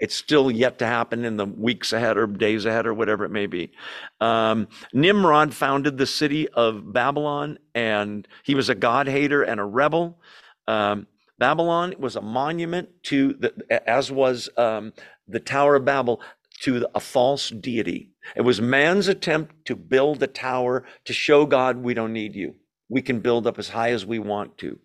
[0.00, 3.30] it's still yet to happen in the weeks ahead or days ahead or whatever it
[3.30, 3.72] may be.
[4.20, 9.64] Um, Nimrod founded the city of Babylon, and he was a God hater and a
[9.64, 10.18] rebel.
[10.66, 11.06] Um,
[11.38, 14.92] Babylon was a monument to the, as was um,
[15.26, 16.20] the Tower of Babel
[16.62, 18.10] to a false deity.
[18.36, 22.56] It was man's attempt to build a tower to show God we don't need you.
[22.88, 24.78] We can build up as high as we want to.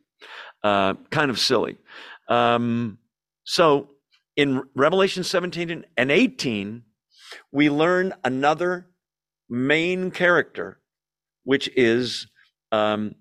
[0.64, 1.78] Uh, kind of silly.
[2.30, 3.00] Um,
[3.44, 3.90] so
[4.36, 6.84] in Revelation 17 and 18,
[7.52, 8.88] we learn another
[9.50, 10.80] main character,
[11.44, 12.28] which is
[12.72, 13.16] um,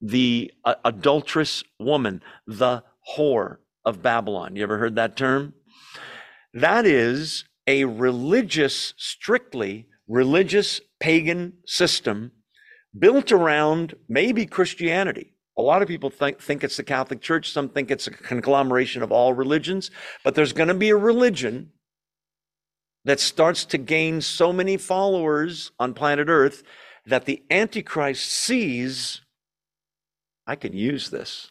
[0.00, 2.82] the uh, adulterous woman, the
[3.16, 4.56] whore of Babylon.
[4.56, 5.54] You ever heard that term?
[6.52, 12.32] That is a religious, strictly religious pagan system
[12.96, 15.33] built around maybe Christianity.
[15.56, 17.50] A lot of people think, think it's the Catholic Church.
[17.52, 19.90] Some think it's a conglomeration of all religions.
[20.24, 21.70] But there's going to be a religion
[23.04, 26.62] that starts to gain so many followers on planet Earth
[27.06, 29.20] that the Antichrist sees,
[30.46, 31.50] I can use this.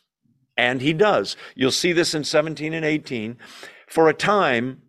[0.58, 1.36] And he does.
[1.56, 3.38] You'll see this in 17 and 18.
[3.88, 4.82] For a time,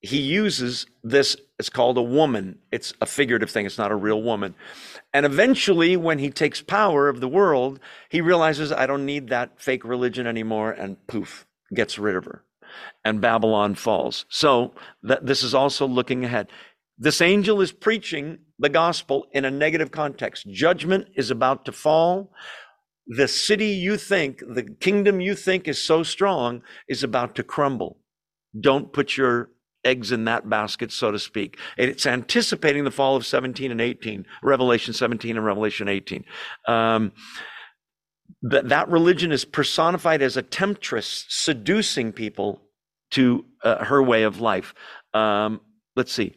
[0.00, 2.58] he uses this, it's called a woman.
[2.70, 4.54] It's a figurative thing, it's not a real woman.
[5.12, 9.60] And eventually, when he takes power of the world, he realizes, I don't need that
[9.60, 12.44] fake religion anymore, and poof, gets rid of her.
[13.04, 14.24] And Babylon falls.
[14.28, 16.48] So that this is also looking ahead.
[16.96, 20.46] This angel is preaching the gospel in a negative context.
[20.50, 22.32] Judgment is about to fall.
[23.06, 27.98] The city you think, the kingdom you think is so strong, is about to crumble.
[28.58, 29.50] Don't put your
[29.84, 31.58] eggs in that basket, so to speak.
[31.76, 36.24] It's anticipating the fall of 17 and 18, Revelation 17 and Revelation 18.
[36.66, 37.12] Um,
[38.42, 42.62] that, that religion is personified as a temptress seducing people
[43.12, 44.74] to uh, her way of life.
[45.14, 45.60] Um,
[45.96, 46.34] let's see.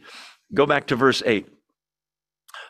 [0.53, 1.47] Go back to verse 8.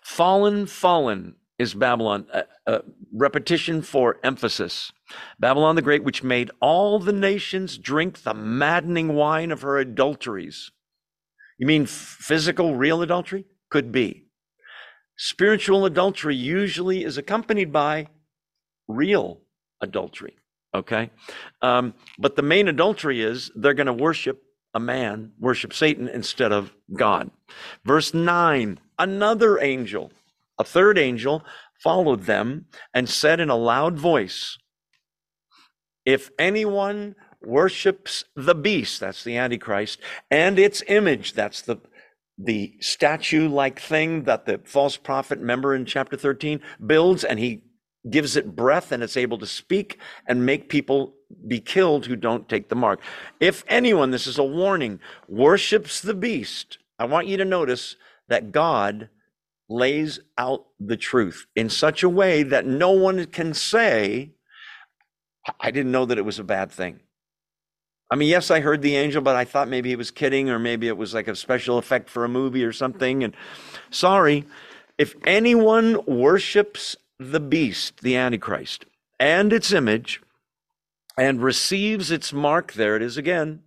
[0.03, 2.25] Fallen, fallen is Babylon.
[2.33, 2.81] A, a
[3.13, 4.91] repetition for emphasis.
[5.39, 10.71] Babylon the Great, which made all the nations drink the maddening wine of her adulteries.
[11.59, 13.45] You mean physical, real adultery?
[13.69, 14.25] Could be.
[15.17, 18.07] Spiritual adultery usually is accompanied by
[18.87, 19.41] real
[19.79, 20.37] adultery.
[20.73, 21.11] Okay?
[21.61, 24.41] Um, but the main adultery is they're going to worship
[24.73, 27.29] a man, worship Satan instead of God.
[27.85, 30.11] Verse 9 another angel,
[30.61, 31.43] a third angel,
[31.83, 34.57] followed them and said in a loud voice,
[36.05, 39.99] If anyone worships the beast, that's the Antichrist,
[40.29, 41.77] and its image, that's the
[42.43, 47.61] the statue like thing that the false prophet, member in chapter 13, builds, and he
[48.09, 51.13] gives it breath and it's able to speak and make people
[51.47, 52.99] be killed who don't take the mark.
[53.39, 57.95] If anyone, this is a warning, worships the beast, I want you to notice
[58.27, 59.09] that God
[59.71, 64.31] lays out the truth in such a way that no one can say,
[65.59, 66.99] I didn't know that it was a bad thing.
[68.11, 70.59] I mean, yes, I heard the angel, but I thought maybe he was kidding, or
[70.59, 73.23] maybe it was like a special effect for a movie or something.
[73.23, 73.33] And
[73.89, 74.45] sorry,
[74.97, 78.83] if anyone worships the beast, the Antichrist,
[79.17, 80.21] and its image,
[81.17, 83.61] and receives its mark, there it is again,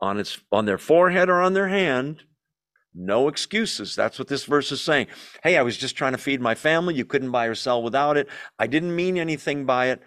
[0.00, 2.22] on its on their forehead or on their hand,
[2.94, 3.94] no excuses.
[3.94, 5.08] That's what this verse is saying.
[5.42, 6.94] Hey, I was just trying to feed my family.
[6.94, 8.28] You couldn't buy or sell without it.
[8.58, 10.02] I didn't mean anything by it.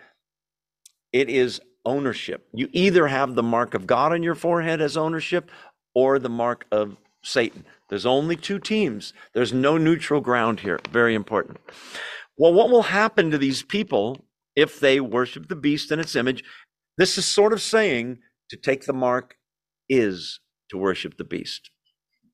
[1.14, 2.48] It is ownership.
[2.54, 5.50] You either have the mark of God on your forehead as ownership
[5.94, 7.66] or the mark of Satan.
[7.90, 9.14] There's only two teams.
[9.34, 10.80] There's no neutral ground here.
[10.92, 11.60] Very important.
[12.38, 14.26] Well, what will happen to these people
[14.56, 16.44] if they worship the beast and its image?
[16.98, 18.20] This is sort of saying
[18.50, 19.36] to take the mark
[19.90, 21.70] is to worship the beast.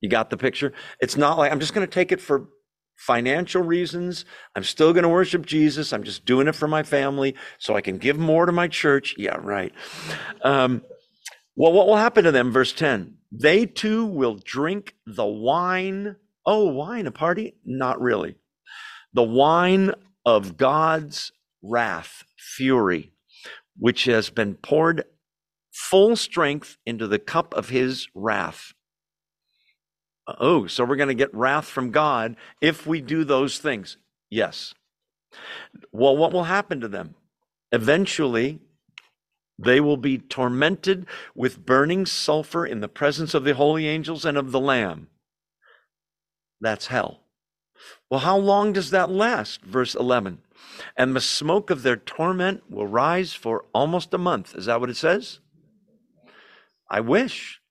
[0.01, 0.73] You got the picture?
[0.99, 2.49] It's not like I'm just going to take it for
[2.97, 4.25] financial reasons.
[4.55, 5.93] I'm still going to worship Jesus.
[5.93, 9.15] I'm just doing it for my family so I can give more to my church.
[9.17, 9.71] Yeah, right.
[10.43, 10.81] Um,
[11.55, 12.51] well, what will happen to them?
[12.51, 16.17] Verse 10 They too will drink the wine.
[16.45, 17.55] Oh, wine, a party?
[17.65, 18.35] Not really.
[19.13, 19.91] The wine
[20.25, 21.31] of God's
[21.63, 23.13] wrath, fury,
[23.77, 25.03] which has been poured
[25.71, 28.73] full strength into the cup of his wrath.
[30.28, 33.97] Oh, so we're going to get wrath from God if we do those things.
[34.30, 34.73] Yes.
[35.91, 37.15] Well, what will happen to them?
[37.71, 38.59] Eventually,
[39.57, 44.38] they will be tormented with burning sulfur in the presence of the holy angels and
[44.38, 45.07] of the Lamb.
[46.59, 47.21] That's hell.
[48.09, 49.61] Well, how long does that last?
[49.61, 50.39] Verse 11.
[50.95, 54.55] And the smoke of their torment will rise for almost a month.
[54.55, 55.39] Is that what it says?
[56.89, 57.61] I wish.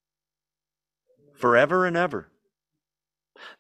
[1.35, 2.29] Forever and ever.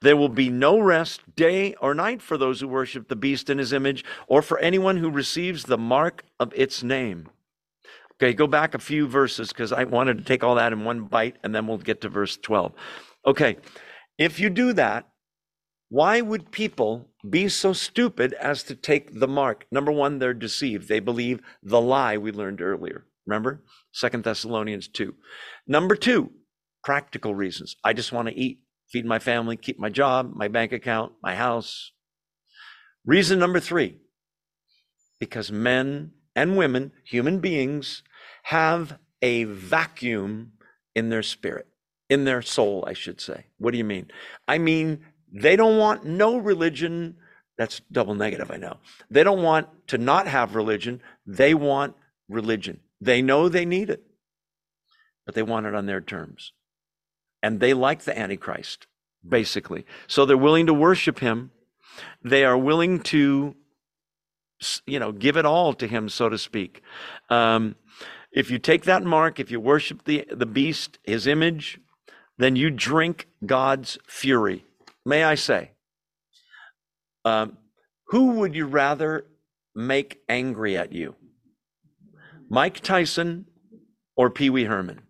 [0.01, 3.59] There will be no rest day or night for those who worship the beast in
[3.59, 7.29] his image or for anyone who receives the mark of its name.
[8.14, 11.03] Okay, go back a few verses because I wanted to take all that in one
[11.05, 12.72] bite and then we'll get to verse 12.
[13.27, 13.59] Okay,
[14.18, 15.09] if you do that,
[15.89, 19.66] why would people be so stupid as to take the mark?
[19.70, 20.89] Number one, they're deceived.
[20.89, 23.07] They believe the lie we learned earlier.
[23.27, 23.62] Remember?
[23.93, 25.14] Second Thessalonians 2.
[25.66, 26.31] Number two,
[26.83, 27.77] practical reasons.
[27.85, 28.61] I just want to eat,
[28.91, 31.93] feed my family, keep my job, my bank account, my house.
[33.05, 33.99] Reason number three,
[35.20, 38.03] because men and women, human beings,
[38.45, 40.53] have a vacuum
[40.95, 41.66] in their spirit,
[42.09, 43.47] in their soul, I should say.
[43.59, 44.09] What do you mean?
[44.47, 47.16] I mean, they don't want no religion.
[47.59, 48.78] That's double negative, I know.
[49.11, 51.01] They don't want to not have religion.
[51.26, 51.95] They want
[52.28, 52.80] religion.
[53.01, 54.03] They know they need it,
[55.24, 56.53] but they want it on their terms.
[57.47, 58.88] And they like the Antichrist,
[59.26, 59.86] basically.
[60.09, 61.53] So they're willing to worship him.
[62.24, 63.55] They are willing to
[64.86, 66.82] you know, give it all to him, so to speak.
[67.28, 67.76] Um,
[68.32, 71.78] if you take that mark, if you worship the, the beast, his image,
[72.38, 74.64] then you drink God's fury.
[75.05, 75.72] May I say,
[77.24, 77.59] um,
[78.09, 79.26] who would you rather
[79.74, 81.14] make angry at you?
[82.49, 83.47] Mike Tyson
[84.16, 85.05] or Pee Wee Herman?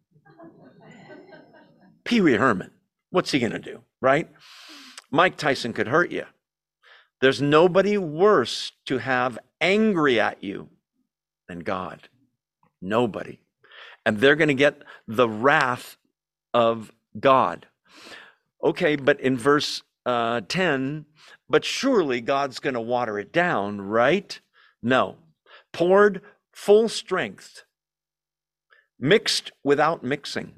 [2.06, 2.70] Pee Wee Herman.
[3.10, 4.30] What's he going to do, right?
[5.10, 6.24] Mike Tyson could hurt you.
[7.20, 10.68] There's nobody worse to have angry at you
[11.48, 12.08] than God.
[12.80, 13.40] Nobody.
[14.04, 15.96] And they're going to get the wrath
[16.54, 17.66] of God.
[18.62, 21.06] Okay, but in verse uh, 10,
[21.48, 24.38] but surely God's going to water it down, right?
[24.82, 25.16] No.
[25.72, 27.64] Poured full strength,
[28.98, 30.54] mixed without mixing,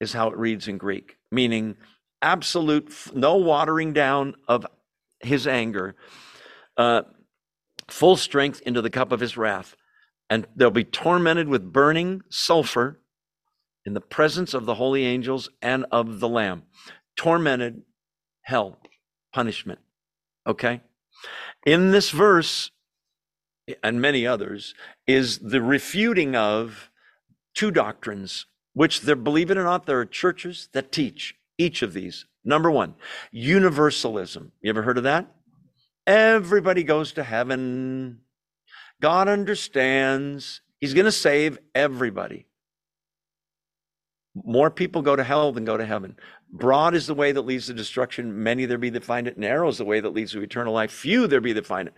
[0.00, 1.76] is how it reads in Greek, meaning
[2.22, 4.66] absolute, no watering down of
[5.20, 5.94] his anger,
[6.76, 7.02] uh,
[7.88, 9.76] full strength into the cup of his wrath.
[10.28, 13.00] And they'll be tormented with burning sulfur
[13.84, 16.64] in the presence of the holy angels and of the Lamb.
[17.16, 17.82] Tormented,
[18.42, 18.78] hell,
[19.32, 19.80] punishment.
[20.46, 20.80] Okay?
[21.66, 22.70] In this verse,
[23.82, 24.74] and many others,
[25.06, 26.90] is the refuting of
[27.54, 28.46] two doctrines,
[28.80, 32.24] which there, believe it or not, there are churches that teach each of these.
[32.46, 32.94] Number one,
[33.30, 34.52] universalism.
[34.62, 35.26] You ever heard of that?
[36.06, 38.20] Everybody goes to heaven.
[39.02, 40.62] God understands.
[40.80, 42.46] He's going to save everybody.
[44.34, 46.16] More people go to hell than go to heaven.
[46.50, 48.42] Broad is the way that leads to destruction.
[48.42, 49.36] Many there be that find it.
[49.36, 50.90] Narrow is the way that leads to eternal life.
[50.90, 51.94] Few there be that find it.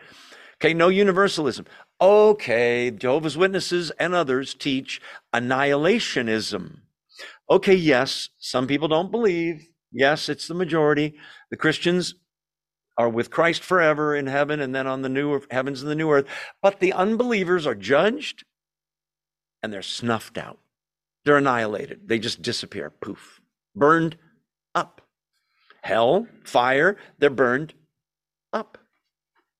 [0.56, 1.64] Okay, no universalism.
[2.02, 5.00] Okay, Jehovah's Witnesses and others teach
[5.32, 6.78] annihilationism.
[7.48, 9.68] Okay, yes, some people don't believe.
[9.92, 11.14] Yes, it's the majority.
[11.52, 12.16] The Christians
[12.98, 16.10] are with Christ forever in heaven and then on the new heavens and the new
[16.10, 16.26] earth.
[16.60, 18.42] But the unbelievers are judged
[19.62, 20.58] and they're snuffed out.
[21.24, 22.08] They're annihilated.
[22.08, 22.90] They just disappear.
[22.90, 23.40] Poof.
[23.76, 24.16] Burned
[24.74, 25.02] up.
[25.82, 27.74] Hell, fire, they're burned
[28.52, 28.76] up.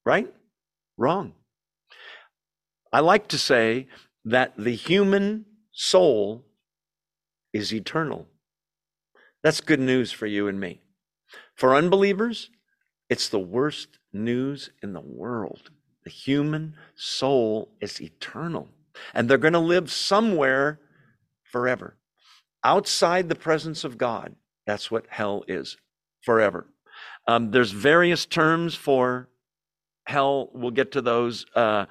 [0.04, 0.26] Right?
[0.98, 1.34] Wrong.
[2.92, 3.88] I like to say
[4.24, 6.44] that the human soul
[7.52, 8.26] is eternal.
[9.42, 10.80] That's good news for you and me.
[11.54, 12.50] For unbelievers,
[13.08, 15.70] it's the worst news in the world.
[16.04, 18.68] The human soul is eternal,
[19.14, 20.80] and they're going to live somewhere
[21.42, 21.96] forever.
[22.64, 24.34] Outside the presence of God,
[24.66, 25.76] that's what hell is
[26.20, 26.66] forever.
[27.26, 29.28] Um, there's various terms for
[30.06, 30.50] hell.
[30.52, 31.86] We'll get to those, uh,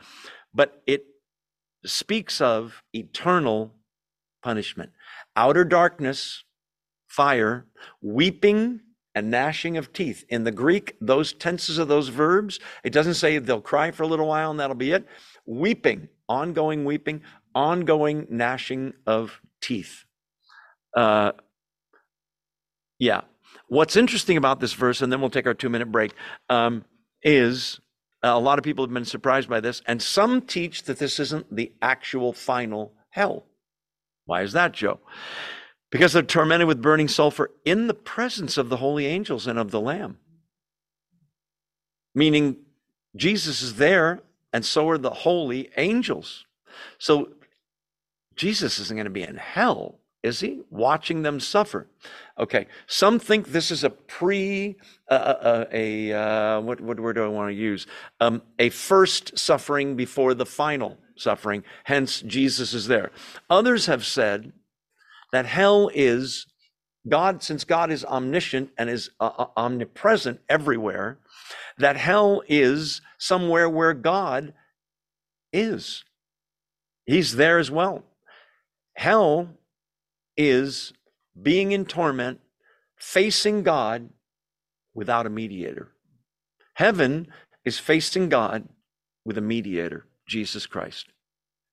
[0.54, 1.06] but it
[1.86, 3.74] speaks of eternal
[4.44, 4.92] punishment.
[5.36, 6.44] Outer darkness,
[7.08, 7.66] fire,
[8.02, 8.82] weeping
[9.14, 10.24] and gnashing of teeth.
[10.30, 14.08] In the Greek, those tenses of those verbs, it doesn't say they'll cry for a
[14.08, 15.06] little while and that'll be it.
[15.46, 17.22] Weeping, ongoing weeping,
[17.54, 20.06] ongoing gnashing of teeth.
[20.96, 21.34] Uh,
[23.00, 23.22] yeah.
[23.68, 26.14] What's interesting about this verse, and then we'll take our two minute break,
[26.50, 26.86] um,
[27.24, 27.80] is
[28.24, 31.20] Uh, a lot of people have been surprised by this, and some teach that this
[31.20, 33.46] isn't the actual final hell.
[34.26, 35.00] Why is that, Joe?
[35.92, 39.72] because they're tormented with burning sulfur in the presence of the holy angels and of
[39.72, 40.18] the Lamb.
[42.16, 42.58] Meaning,
[43.16, 44.22] Jesus is there,
[44.54, 46.46] and so are the holy angels.
[46.98, 47.34] So,
[48.36, 50.62] Jesus isn't going to be in hell, is he?
[50.70, 51.88] Watching them suffer.
[52.38, 54.78] Okay, some think this is a pre,
[55.10, 57.88] uh, uh, uh a, uh, what, what word do I want to use?
[58.20, 63.12] Um, a first suffering before the final suffering, hence, Jesus is there.
[63.50, 64.54] Others have said,
[65.32, 66.46] that hell is
[67.08, 71.18] God, since God is omniscient and is uh, uh, omnipresent everywhere,
[71.78, 74.54] that hell is somewhere where God
[75.52, 76.04] is.
[77.06, 78.04] He's there as well.
[78.96, 79.58] Hell
[80.38, 80.94] is
[81.42, 82.40] being in torment,
[82.98, 84.10] facing God
[84.94, 85.92] without a mediator.
[86.76, 87.28] Heaven
[87.66, 88.68] is facing God
[89.26, 91.08] with a mediator, Jesus Christ.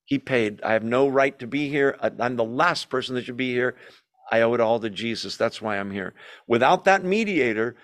[0.05, 0.63] He paid.
[0.63, 1.99] I have no right to be here.
[2.01, 3.77] I'm the last person that should be here.
[4.31, 5.37] I owe it all to Jesus.
[5.37, 6.15] That's why I'm here.
[6.47, 7.77] Without that mediator,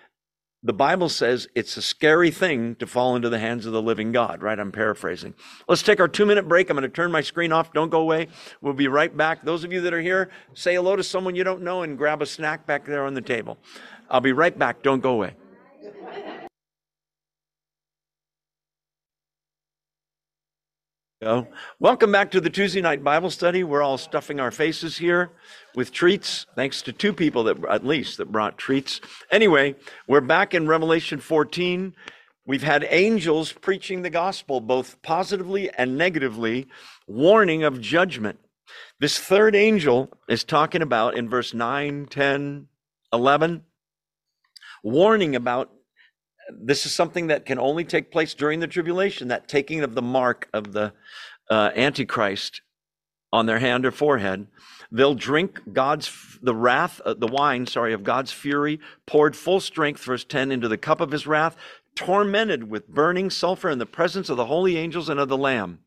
[0.64, 4.12] the Bible says it's a scary thing to fall into the hands of the living
[4.12, 4.58] God, right?
[4.58, 5.34] I'm paraphrasing.
[5.68, 6.70] Let's take our two minute break.
[6.70, 7.74] I'm going to turn my screen off.
[7.74, 8.28] Don't go away.
[8.62, 9.44] We'll be right back.
[9.44, 12.22] Those of you that are here, say hello to someone you don't know and grab
[12.22, 13.58] a snack back there on the table.
[14.08, 14.82] I'll be right back.
[14.82, 15.34] Don't go away.
[21.24, 21.48] Go.
[21.80, 23.64] Welcome back to the Tuesday night Bible study.
[23.64, 25.30] We're all stuffing our faces here
[25.74, 29.00] with treats, thanks to two people that, at least, that brought treats.
[29.30, 29.74] Anyway,
[30.06, 31.94] we're back in Revelation 14.
[32.44, 36.66] We've had angels preaching the gospel, both positively and negatively,
[37.06, 38.38] warning of judgment.
[39.00, 42.68] This third angel is talking about in verse 9, 10,
[43.14, 43.62] 11,
[44.82, 45.72] warning about
[46.50, 50.02] this is something that can only take place during the tribulation, that taking of the
[50.02, 50.92] mark of the
[51.50, 52.62] uh, Antichrist
[53.32, 54.46] on their hand or forehead.
[54.92, 60.04] They'll drink God's, the wrath, uh, the wine, sorry, of God's fury, poured full strength,
[60.04, 61.56] verse 10, into the cup of his wrath,
[61.96, 65.80] tormented with burning sulfur in the presence of the holy angels and of the Lamb.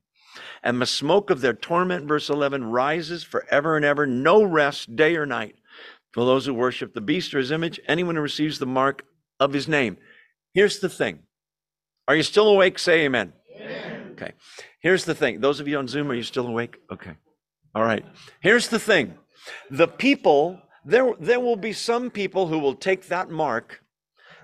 [0.63, 5.15] And the smoke of their torment, verse 11, rises forever and ever, no rest, day
[5.15, 5.55] or night,
[6.11, 9.05] for those who worship the beast or his image, anyone who receives the mark
[9.39, 9.97] of his name.
[10.57, 11.19] Here's the thing.
[12.07, 12.79] Are you still awake?
[12.79, 13.31] Say amen.
[13.55, 14.09] amen.
[14.13, 14.31] Okay.
[14.79, 15.39] Here's the thing.
[15.39, 16.77] Those of you on Zoom, are you still awake?
[16.91, 17.15] Okay.
[17.75, 18.03] All right.
[18.39, 19.13] Here's the thing.
[19.69, 23.83] The people, there, there will be some people who will take that mark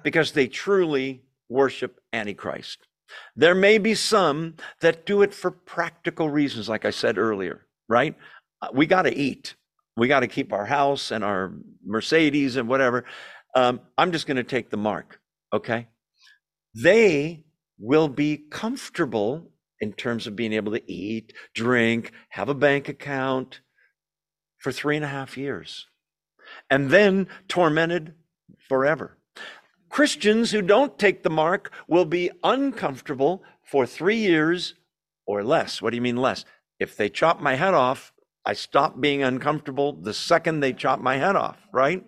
[0.03, 2.87] because they truly worship Antichrist.
[3.35, 8.15] There may be some that do it for practical reasons, like I said earlier, right?
[8.61, 9.55] Uh, we got to eat.
[9.97, 13.03] We got to keep our house and our Mercedes and whatever.
[13.55, 15.19] Um, I'm just going to take the mark,
[15.51, 15.87] okay?
[16.73, 17.43] They
[17.77, 23.59] will be comfortable in terms of being able to eat, drink, have a bank account
[24.57, 25.87] for three and a half years,
[26.69, 28.13] and then tormented
[28.69, 29.17] forever.
[29.89, 34.73] Christians who don't take the mark will be uncomfortable for three years
[35.27, 35.81] or less.
[35.81, 36.45] What do you mean less?
[36.79, 38.13] If they chop my head off,
[38.45, 42.03] I stop being uncomfortable the second they chop my head off, right?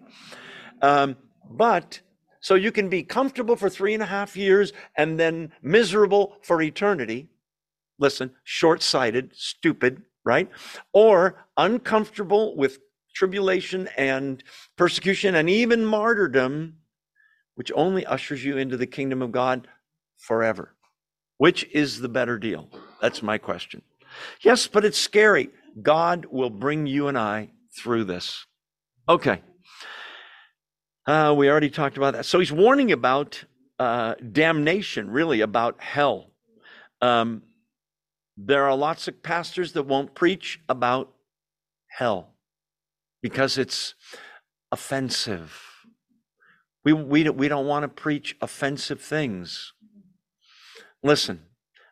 [0.82, 1.16] Um,
[1.50, 2.02] but
[2.46, 6.62] so you can be comfortable for three and a half years and then miserable for
[6.62, 7.28] eternity.
[7.98, 10.48] Listen, short sighted, stupid, right?
[10.94, 12.78] Or uncomfortable with
[13.16, 14.44] tribulation and
[14.76, 16.76] persecution and even martyrdom,
[17.56, 19.68] which only ushers you into the kingdom of God
[20.20, 20.76] forever.
[21.40, 22.70] Which is the better deal?
[23.02, 23.82] That's my question.
[24.42, 25.50] Yes, but it's scary.
[25.82, 28.46] God will bring you and I through this.
[29.10, 29.42] Okay.
[31.06, 32.26] Uh, we already talked about that.
[32.26, 33.44] So he's warning about
[33.78, 36.32] uh, damnation, really, about hell.
[37.02, 37.44] Um,
[38.38, 41.14] there are lots of pastors that won't preach about
[41.88, 42.34] hell
[43.22, 43.94] because it's
[44.72, 45.62] offensive.
[46.84, 49.74] We, we, we don't want to preach offensive things.
[51.04, 51.44] Listen,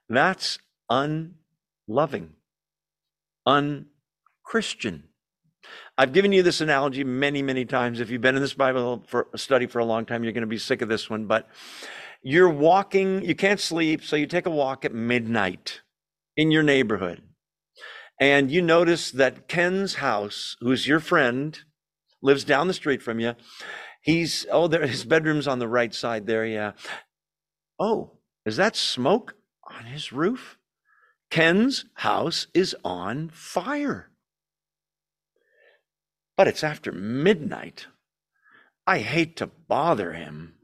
[0.09, 0.57] that's
[0.89, 2.33] unloving,
[3.45, 5.03] unchristian.
[5.95, 7.99] I've given you this analogy many, many times.
[7.99, 10.47] If you've been in this Bible for study for a long time, you're going to
[10.47, 11.25] be sick of this one.
[11.27, 11.47] But
[12.23, 15.81] you're walking, you can't sleep, so you take a walk at midnight
[16.35, 17.21] in your neighborhood.
[18.19, 21.59] And you notice that Ken's house, who's your friend,
[22.23, 23.35] lives down the street from you.
[24.01, 26.71] He's, oh, there, his bedroom's on the right side there, yeah.
[27.79, 28.17] Oh,
[28.47, 29.35] is that smoke
[29.69, 30.57] on his roof?
[31.29, 34.09] Ken's house is on fire
[36.37, 37.87] but it's after midnight.
[38.85, 40.55] I hate to bother him.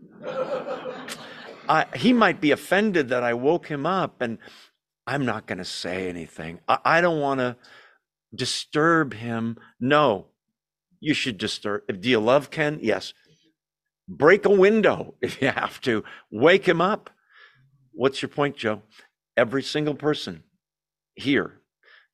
[1.69, 4.39] I, he might be offended that I woke him up, and
[5.05, 6.59] I'm not going to say anything.
[6.67, 7.55] I, I don't want to
[8.33, 9.57] disturb him.
[9.79, 10.27] No,
[10.99, 11.83] you should disturb.
[12.01, 12.79] Do you love Ken?
[12.81, 13.13] Yes.
[14.07, 16.03] Break a window if you have to.
[16.31, 17.09] Wake him up.
[17.91, 18.81] What's your point, Joe?
[19.37, 20.43] Every single person
[21.15, 21.61] here,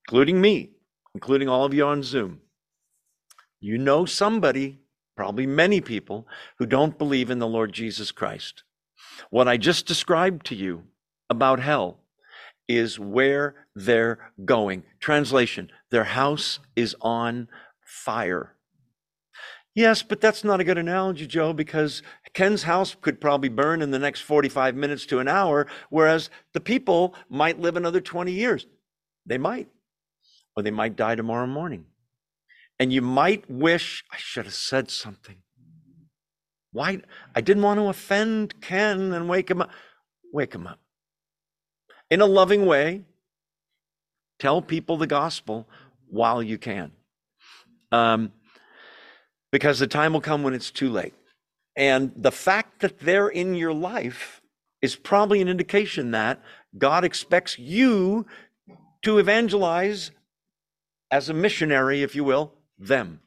[0.08, 0.74] including me,
[1.14, 2.42] including all of you on Zoom,
[3.66, 4.78] you know somebody,
[5.18, 6.28] probably many people,
[6.60, 8.64] who don't believe in the Lord Jesus Christ.
[9.32, 10.84] What I just described to you
[11.32, 11.98] about hell
[12.68, 14.84] is where they're going.
[15.00, 17.48] Translation Their house is on
[17.84, 18.54] fire.
[19.74, 22.04] Yes, but that's not a good analogy, Joe, because
[22.34, 26.62] Ken's house could probably burn in the next 45 minutes to an hour, whereas the
[26.62, 28.68] people might live another 20 years.
[29.26, 29.70] They might,
[30.56, 31.86] or they might die tomorrow morning.
[32.80, 35.38] And you might wish I should have said something.
[36.72, 37.02] Why?
[37.34, 39.70] I didn't want to offend Ken and wake him up.
[40.34, 40.80] Wake him up.
[42.10, 43.04] In a loving way,
[44.40, 45.68] tell people the gospel
[46.10, 46.92] while you can.
[47.92, 48.34] Um,
[49.52, 51.14] because the time will come when it's too late.
[51.78, 54.42] And the fact that they're in your life
[54.82, 56.42] is probably an indication that
[56.78, 58.26] God expects you
[59.04, 60.12] to evangelize
[61.10, 63.20] as a missionary, if you will, them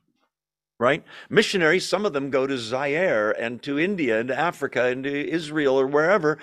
[0.78, 1.04] right?
[1.28, 5.30] Missionaries, some of them go to Zaire and to India and to Africa and to
[5.30, 6.38] Israel or wherever.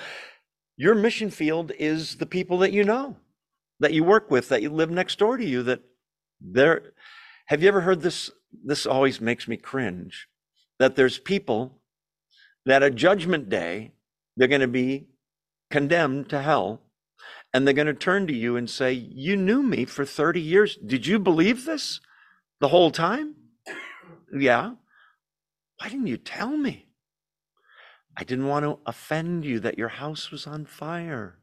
[0.78, 3.16] Your mission field is the people that you know,
[3.80, 5.82] that you work with, that you live next door to you, that
[6.42, 6.94] they're.
[7.48, 8.32] Have you ever heard this?
[8.64, 10.28] This always makes me cringe.
[10.80, 11.80] That there's people
[12.66, 13.94] that at judgment day,
[14.36, 15.08] they're going to be
[15.70, 16.82] condemned to hell
[17.54, 20.76] and they're going to turn to you and say, You knew me for 30 years.
[20.76, 22.02] Did you believe this
[22.60, 23.36] the whole time?
[24.34, 24.74] Yeah.
[25.78, 26.88] Why didn't you tell me?
[28.18, 31.40] I didn't want to offend you that your house was on fire.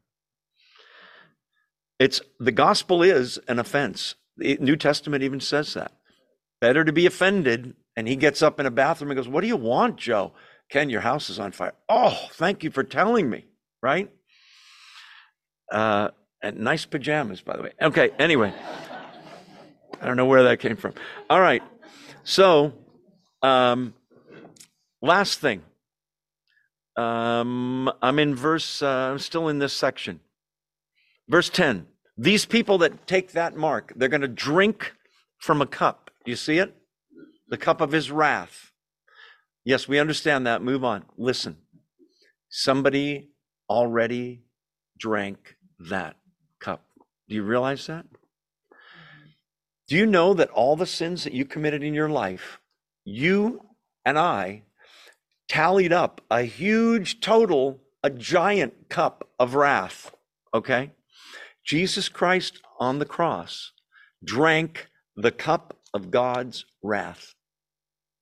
[1.99, 4.15] It's the gospel is an offense.
[4.37, 5.91] The New Testament even says that.
[6.59, 7.75] Better to be offended.
[7.95, 10.33] And he gets up in a bathroom and goes, What do you want, Joe?
[10.69, 11.73] Ken, your house is on fire.
[11.87, 13.45] Oh, thank you for telling me,
[13.83, 14.09] right?
[15.71, 16.09] Uh,
[16.41, 17.71] and nice pajamas, by the way.
[17.79, 18.53] Okay, anyway.
[20.03, 20.93] I don't know where that came from.
[21.29, 21.63] All right.
[22.25, 22.73] So,
[23.41, 23.93] um,
[25.01, 25.61] last thing.
[26.97, 30.19] Um, I'm in verse, uh, I'm still in this section.
[31.29, 31.87] Verse 10.
[32.17, 34.93] These people that take that mark, they're going to drink
[35.39, 36.11] from a cup.
[36.25, 36.75] Do you see it?
[37.47, 38.71] The cup of his wrath.
[39.63, 40.61] Yes, we understand that.
[40.61, 41.05] Move on.
[41.17, 41.57] Listen.
[42.49, 43.29] Somebody
[43.69, 44.43] already
[44.99, 46.17] drank that
[46.59, 46.83] cup.
[47.29, 48.05] Do you realize that?
[49.93, 52.59] Do you know that all the sins that you committed in your life,
[53.05, 53.63] you
[54.03, 54.63] and I
[55.47, 60.11] tallied up a huge total, a giant cup of wrath?
[60.51, 60.89] Okay?
[61.63, 63.71] Jesus Christ on the cross
[64.23, 67.35] drank the cup of God's wrath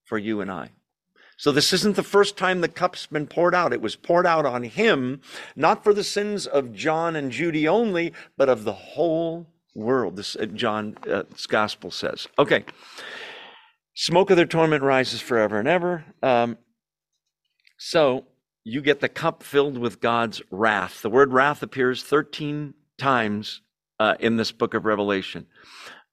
[0.04, 0.72] for you and I.
[1.38, 3.72] So this isn't the first time the cup's been poured out.
[3.72, 5.22] It was poured out on him,
[5.56, 10.16] not for the sins of John and Judy only, but of the whole world.
[10.16, 12.28] This uh, John's uh, gospel says.
[12.38, 12.66] Okay.
[13.96, 16.06] Smoke of their torment rises forever and ever.
[16.24, 16.58] Um,
[17.78, 18.26] so
[18.64, 21.02] you get the cup filled with God's wrath.
[21.02, 23.62] The word wrath appears 13 times
[24.00, 25.48] uh, in this book of Revelation.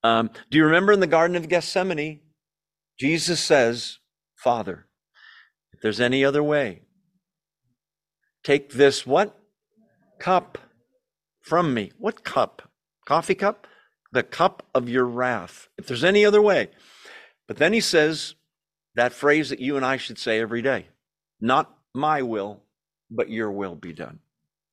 [0.02, 2.20] Um, do you remember in the Garden of Gethsemane,
[2.98, 3.98] Jesus says,
[4.36, 4.86] Father,
[5.72, 6.82] if there's any other way,
[8.42, 9.38] take this what?
[10.18, 10.58] Cup
[11.40, 11.92] from me.
[11.98, 12.67] What cup?
[13.08, 13.66] Coffee cup,
[14.12, 15.68] the cup of your wrath.
[15.78, 16.68] If there's any other way.
[17.46, 18.34] But then he says
[18.96, 20.88] that phrase that you and I should say every day
[21.40, 22.60] not my will,
[23.10, 24.18] but your will be done.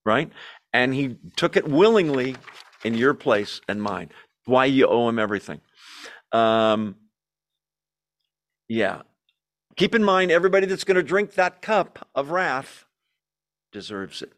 [0.05, 0.29] Right?
[0.73, 2.35] And he took it willingly
[2.83, 4.09] in your place and mine.
[4.43, 5.61] Why you owe him everything.
[6.33, 6.97] Um,
[8.67, 9.03] yeah.
[9.77, 12.85] Keep in mind, everybody that's going to drink that cup of wrath
[13.71, 14.33] deserves it,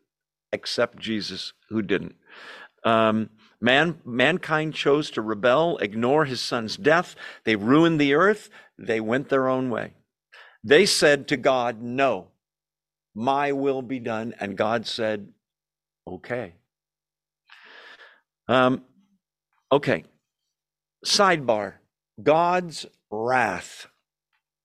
[0.52, 2.16] except Jesus, who didn't.
[2.84, 3.30] Um,
[3.60, 7.16] Man, mankind chose to rebel, ignore his son's death.
[7.44, 8.50] They ruined the earth.
[8.78, 9.94] They went their own way.
[10.64, 12.28] They said to God, No,
[13.16, 14.36] my will be done.
[14.40, 15.30] And God said,
[16.08, 16.54] Okay.
[18.48, 18.84] Um,
[19.72, 20.04] okay.
[21.06, 21.76] Sidebar
[22.22, 23.88] God's wrath.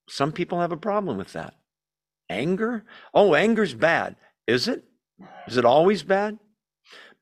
[0.09, 1.55] Some people have a problem with that.
[2.29, 2.85] Anger?
[3.15, 4.17] Oh, anger's bad.
[4.47, 4.85] Is it?
[5.47, 6.39] Is it always bad?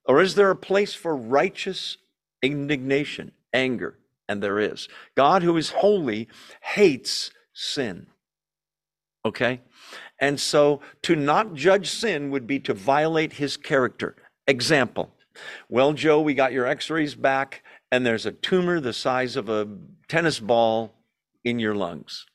[0.07, 1.99] Or is there a place for righteous
[2.43, 3.99] indignation, anger?
[4.29, 4.89] And there is.
[5.17, 6.29] God, who is holy,
[6.61, 8.07] hates sin.
[9.25, 9.61] Okay?
[10.21, 14.17] And so to not judge sin would be to violate his character.
[14.47, 15.11] Example
[15.69, 19.49] Well, Joe, we got your x rays back, and there's a tumor the size of
[19.49, 19.69] a
[20.09, 20.95] tennis ball
[21.45, 22.27] in your lungs.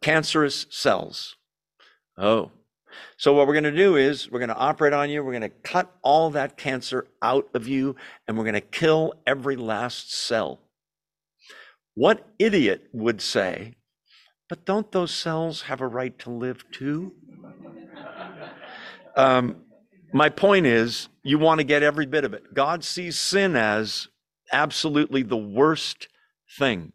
[0.00, 1.36] Cancerous cells.
[2.16, 2.50] Oh,
[3.16, 5.22] so, what we're going to do is we're going to operate on you.
[5.22, 9.14] We're going to cut all that cancer out of you and we're going to kill
[9.26, 10.60] every last cell.
[11.94, 13.74] What idiot would say,
[14.48, 17.14] but don't those cells have a right to live too?
[19.16, 19.56] Um,
[20.12, 22.54] my point is, you want to get every bit of it.
[22.54, 24.08] God sees sin as
[24.52, 26.08] absolutely the worst
[26.58, 26.92] thing.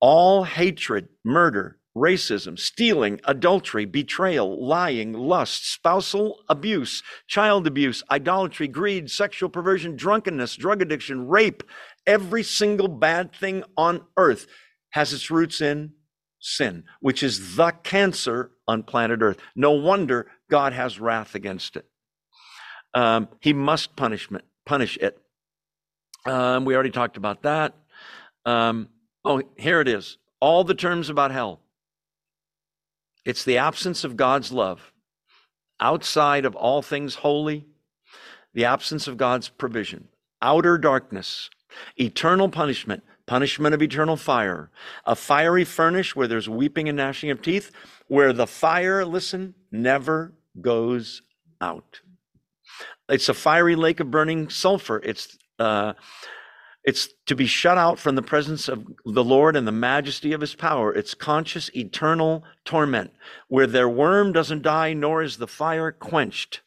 [0.00, 9.10] All hatred, murder, racism, stealing, adultery, betrayal, lying, lust, spousal abuse, child abuse, idolatry, greed,
[9.10, 11.62] sexual perversion, drunkenness, drug addiction, rape.
[12.06, 14.46] Every single bad thing on earth
[14.90, 15.92] has its roots in
[16.40, 19.38] sin, which is the cancer on planet earth.
[19.54, 21.86] No wonder God has wrath against it.
[22.94, 25.18] Um, he must punishment, punish it.
[26.26, 27.74] Um, we already talked about that.
[28.44, 28.88] Um,
[29.24, 30.18] oh, here it is.
[30.40, 31.60] All the terms about hell.
[33.24, 34.92] It's the absence of God's love
[35.80, 37.66] outside of all things holy,
[38.52, 40.08] the absence of God's provision,
[40.42, 41.50] outer darkness,
[41.96, 44.70] eternal punishment, punishment of eternal fire,
[45.06, 47.70] a fiery furnace where there's weeping and gnashing of teeth,
[48.08, 51.22] where the fire, listen, never goes
[51.60, 52.00] out.
[53.08, 55.00] It's a fiery lake of burning sulfur.
[55.04, 55.94] It's uh,
[56.82, 60.40] it's to be shut out from the presence of the Lord and the majesty of
[60.40, 60.92] his power.
[60.92, 63.12] It's conscious, eternal torment
[63.48, 66.62] where their worm doesn't die, nor is the fire quenched.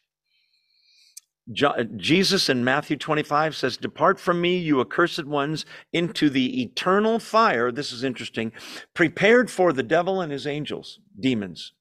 [1.52, 7.70] Jesus in Matthew 25 says, Depart from me, you accursed ones, into the eternal fire.
[7.70, 8.52] This is interesting.
[8.94, 11.72] Prepared for the devil and his angels, demons.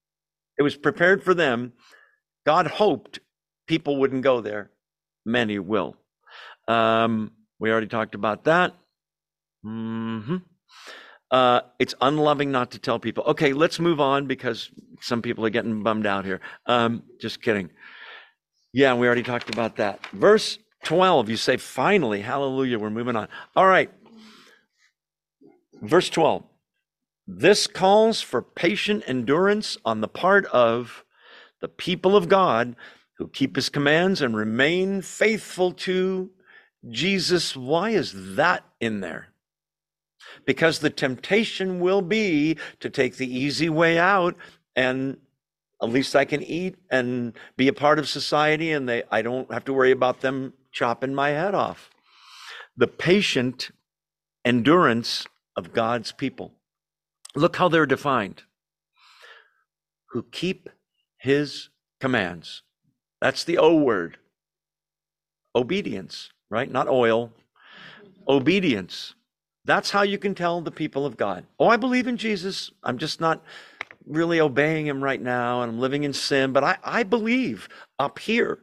[0.57, 1.73] It was prepared for them.
[2.45, 3.19] God hoped
[3.67, 4.71] people wouldn't go there.
[5.25, 5.95] Many will.
[6.67, 7.31] Um,
[7.63, 8.73] we already talked about that.
[9.65, 10.35] Mm-hmm.
[11.31, 13.23] Uh, it's unloving not to tell people.
[13.23, 16.41] Okay, let's move on because some people are getting bummed out here.
[16.65, 17.69] Um, just kidding.
[18.73, 20.05] Yeah, we already talked about that.
[20.07, 23.29] Verse 12, you say, finally, hallelujah, we're moving on.
[23.55, 23.89] All right.
[25.81, 26.43] Verse 12.
[27.25, 31.05] This calls for patient endurance on the part of
[31.61, 32.75] the people of God
[33.19, 36.29] who keep his commands and remain faithful to
[36.89, 39.29] Jesus, why is that in there?
[40.45, 44.35] Because the temptation will be to take the easy way out
[44.75, 45.17] and
[45.81, 49.51] at least I can eat and be a part of society and they I don't
[49.51, 51.89] have to worry about them chopping my head off.
[52.75, 53.71] The patient
[54.45, 56.53] endurance of God's people.
[57.35, 58.43] Look how they're defined.
[60.11, 60.69] Who keep
[61.17, 61.69] his
[61.99, 62.63] commands.
[63.21, 64.17] That's the O word.
[65.55, 66.71] Obedience right?
[66.71, 67.31] Not oil.
[68.27, 69.15] Obedience.
[69.65, 71.45] That's how you can tell the people of God.
[71.59, 72.71] Oh, I believe in Jesus.
[72.83, 73.43] I'm just not
[74.05, 78.19] really obeying him right now and I'm living in sin, but I, I believe up
[78.19, 78.59] here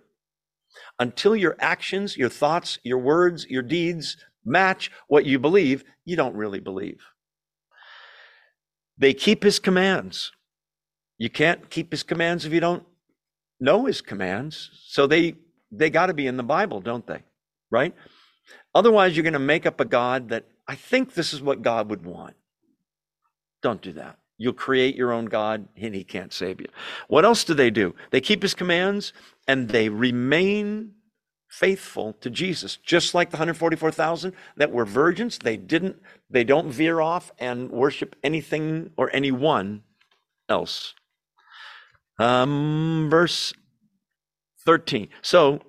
[1.00, 6.36] until your actions, your thoughts, your words, your deeds match what you believe, you don't
[6.36, 7.00] really believe.
[8.96, 10.30] They keep his commands.
[11.18, 12.84] You can't keep his commands if you don't
[13.58, 14.70] know his commands.
[14.86, 15.36] So they
[15.72, 17.22] they got to be in the Bible, don't they?
[17.70, 17.94] Right?
[18.74, 21.90] Otherwise, you're going to make up a God that I think this is what God
[21.90, 22.34] would want.
[23.62, 24.18] Don't do that.
[24.38, 26.68] You'll create your own God and he can't save you.
[27.08, 27.94] What else do they do?
[28.10, 29.12] They keep his commands
[29.46, 30.92] and they remain
[31.50, 32.76] faithful to Jesus.
[32.76, 36.00] Just like the 144,000 that were virgins, they didn't
[36.30, 39.82] they don't veer off and worship anything or anyone
[40.48, 40.94] else.
[42.18, 43.52] Um verse
[44.64, 45.08] 13.
[45.20, 45.60] So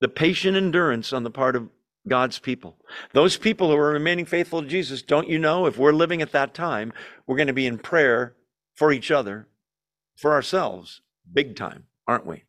[0.00, 1.68] the patient endurance on the part of
[2.06, 2.76] God's people.
[3.12, 6.32] Those people who are remaining faithful to Jesus, don't you know, if we're living at
[6.32, 6.92] that time,
[7.26, 8.34] we're going to be in prayer
[8.74, 9.48] for each other,
[10.16, 11.00] for ourselves,
[11.32, 12.44] big time, aren't we?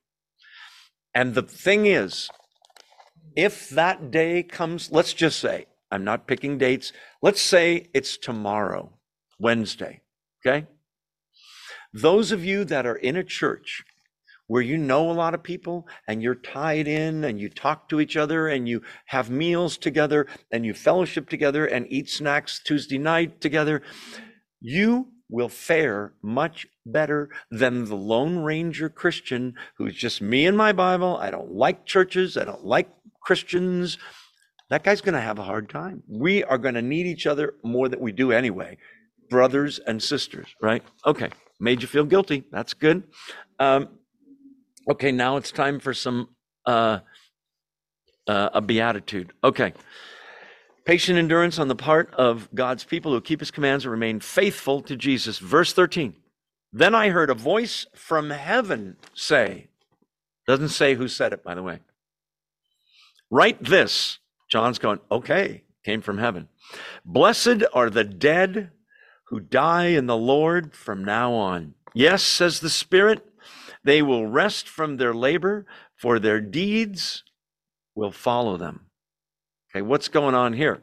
[1.13, 2.29] And the thing is,
[3.35, 8.91] if that day comes, let's just say, I'm not picking dates, let's say it's tomorrow,
[9.39, 10.01] Wednesday,
[10.45, 10.67] okay?
[11.91, 13.83] Those of you that are in a church
[14.49, 18.01] where you know a lot of people and you're tied in and you talk to
[18.01, 22.97] each other and you have meals together and you fellowship together and eat snacks Tuesday
[22.97, 23.83] night together,
[24.59, 30.73] you will fare much better than the Lone Ranger Christian who's just me and my
[30.73, 31.17] Bible.
[31.17, 32.35] I don't like churches.
[32.35, 32.89] I don't like
[33.21, 33.99] Christians.
[34.71, 36.01] That guy's going to have a hard time.
[36.07, 38.79] We are going to need each other more than we do anyway.
[39.29, 40.81] Brothers and sisters, right?
[41.05, 41.29] Okay.
[41.59, 42.45] Made you feel guilty.
[42.51, 43.03] That's good.
[43.59, 43.89] Um,
[44.89, 46.29] Okay, now it's time for some
[46.65, 46.99] uh,
[48.27, 49.33] uh, a beatitude.
[49.43, 49.73] Okay.
[50.83, 54.81] Patient endurance on the part of God's people who keep his commands and remain faithful
[54.81, 55.37] to Jesus.
[55.37, 56.15] Verse 13.
[56.73, 59.67] Then I heard a voice from heaven say,
[60.47, 61.79] doesn't say who said it, by the way.
[63.29, 64.17] Write this.
[64.49, 66.47] John's going, okay, came from heaven.
[67.05, 68.71] Blessed are the dead
[69.27, 71.75] who die in the Lord from now on.
[71.93, 73.28] Yes, says the Spirit,
[73.83, 75.65] they will rest from their labor,
[75.95, 77.23] for their deeds
[77.95, 78.87] will follow them.
[79.71, 80.81] Okay, what's going on here?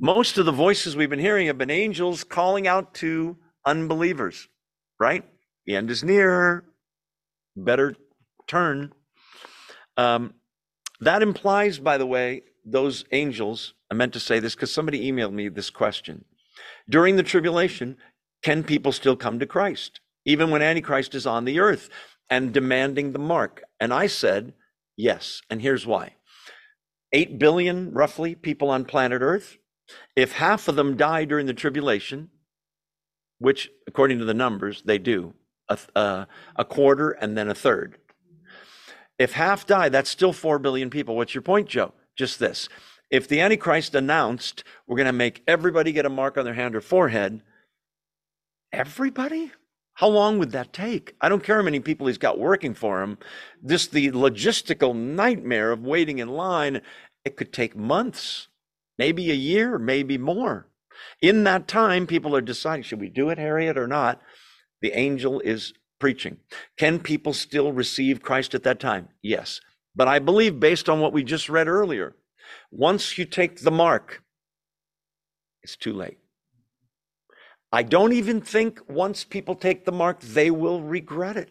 [0.00, 4.48] Most of the voices we've been hearing have been angels calling out to unbelievers,
[5.00, 5.24] right?
[5.66, 6.64] The end is near.
[7.56, 7.96] Better
[8.46, 8.92] turn.
[9.96, 10.34] Um,
[11.00, 13.74] that implies, by the way, those angels.
[13.90, 16.24] I meant to say this because somebody emailed me this question.
[16.88, 17.96] During the tribulation,
[18.42, 21.88] can people still come to Christ, even when Antichrist is on the earth
[22.28, 23.62] and demanding the mark?
[23.80, 24.52] And I said,
[24.94, 25.40] yes.
[25.48, 26.16] And here's why
[27.14, 29.56] 8 billion, roughly, people on planet Earth.
[30.14, 32.28] If half of them die during the tribulation,
[33.38, 35.32] which, according to the numbers, they do,
[35.70, 36.24] a, uh,
[36.56, 37.96] a quarter and then a third.
[39.18, 41.16] If half die, that's still 4 billion people.
[41.16, 41.94] What's your point, Joe?
[42.16, 42.68] Just this.
[43.10, 46.76] If the Antichrist announced, we're going to make everybody get a mark on their hand
[46.76, 47.40] or forehead,
[48.74, 49.52] everybody?
[49.98, 51.16] How long would that take?
[51.20, 53.18] I don't care how many people he's got working for him.
[53.66, 56.82] Just the logistical nightmare of waiting in line,
[57.24, 58.46] it could take months,
[58.96, 60.68] maybe a year, maybe more.
[61.20, 64.22] In that time, people are deciding should we do it, Harriet, or not?
[64.82, 66.36] The angel is preaching.
[66.76, 69.08] Can people still receive Christ at that time?
[69.20, 69.60] Yes.
[69.96, 72.14] But I believe, based on what we just read earlier,
[72.70, 74.22] once you take the mark,
[75.64, 76.18] it's too late.
[77.72, 81.50] I don't even think once people take the mark, they will regret it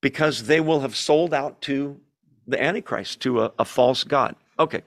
[0.00, 2.00] because they will have sold out to
[2.46, 4.36] the Antichrist, to a, a false God.
[4.58, 4.82] Okay.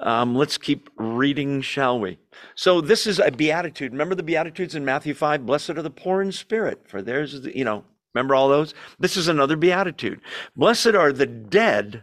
[0.00, 2.18] Um, let's keep reading, shall we?
[2.56, 3.92] So this is a beatitude.
[3.92, 5.46] Remember the beatitudes in Matthew 5?
[5.46, 8.74] Blessed are the poor in spirit, for there's, the, you know, remember all those?
[8.98, 10.20] This is another beatitude.
[10.56, 12.02] Blessed are the dead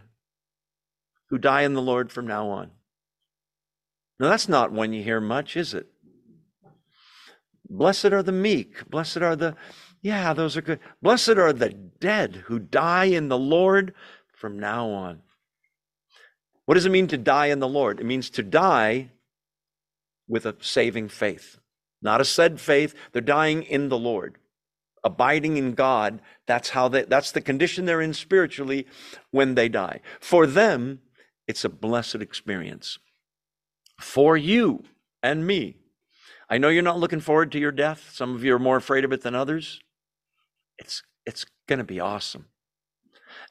[1.28, 2.70] who die in the Lord from now on.
[4.18, 5.91] Now that's not one you hear much, is it?
[7.72, 8.88] Blessed are the meek.
[8.90, 9.56] Blessed are the,
[10.02, 10.78] yeah, those are good.
[11.00, 13.94] Blessed are the dead who die in the Lord
[14.34, 15.22] from now on.
[16.66, 17.98] What does it mean to die in the Lord?
[17.98, 19.10] It means to die
[20.28, 21.58] with a saving faith,
[22.02, 22.94] not a said faith.
[23.12, 24.36] They're dying in the Lord,
[25.02, 26.20] abiding in God.
[26.46, 28.86] That's how they, that's the condition they're in spiritually
[29.30, 30.00] when they die.
[30.20, 31.00] For them,
[31.48, 32.98] it's a blessed experience.
[33.98, 34.84] For you
[35.22, 35.76] and me,
[36.52, 38.10] I know you're not looking forward to your death.
[38.12, 39.80] Some of you are more afraid of it than others.
[40.76, 42.44] It's it's going to be awesome.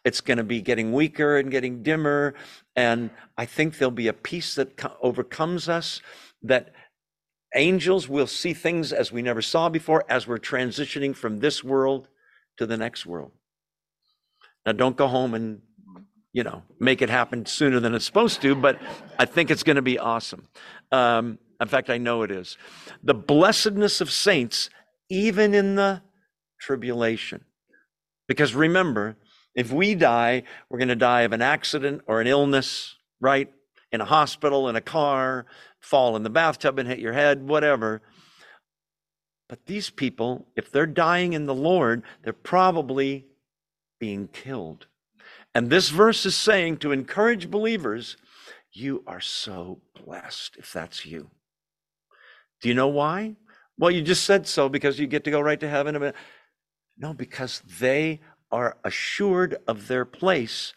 [0.05, 2.35] It's going to be getting weaker and getting dimmer.
[2.75, 5.99] And I think there'll be a peace that overcomes us,
[6.43, 6.75] that
[7.55, 12.07] angels will see things as we never saw before as we're transitioning from this world
[12.57, 13.31] to the next world.
[14.63, 15.63] Now, don't go home and,
[16.33, 18.79] you know, make it happen sooner than it's supposed to, but
[19.17, 20.47] I think it's going to be awesome.
[20.91, 22.57] Um, in fact, I know it is.
[23.03, 24.69] The blessedness of saints,
[25.09, 26.01] even in the
[26.59, 27.45] tribulation.
[28.27, 29.17] Because remember,
[29.55, 33.51] if we die, we're going to die of an accident or an illness, right?
[33.91, 35.45] In a hospital, in a car,
[35.79, 38.01] fall in the bathtub and hit your head, whatever.
[39.49, 43.25] But these people, if they're dying in the Lord, they're probably
[43.99, 44.87] being killed.
[45.53, 48.15] And this verse is saying to encourage believers,
[48.71, 51.29] you are so blessed if that's you.
[52.61, 53.35] Do you know why?
[53.77, 56.13] Well, you just said so because you get to go right to heaven.
[56.97, 60.73] No, because they are assured of their place,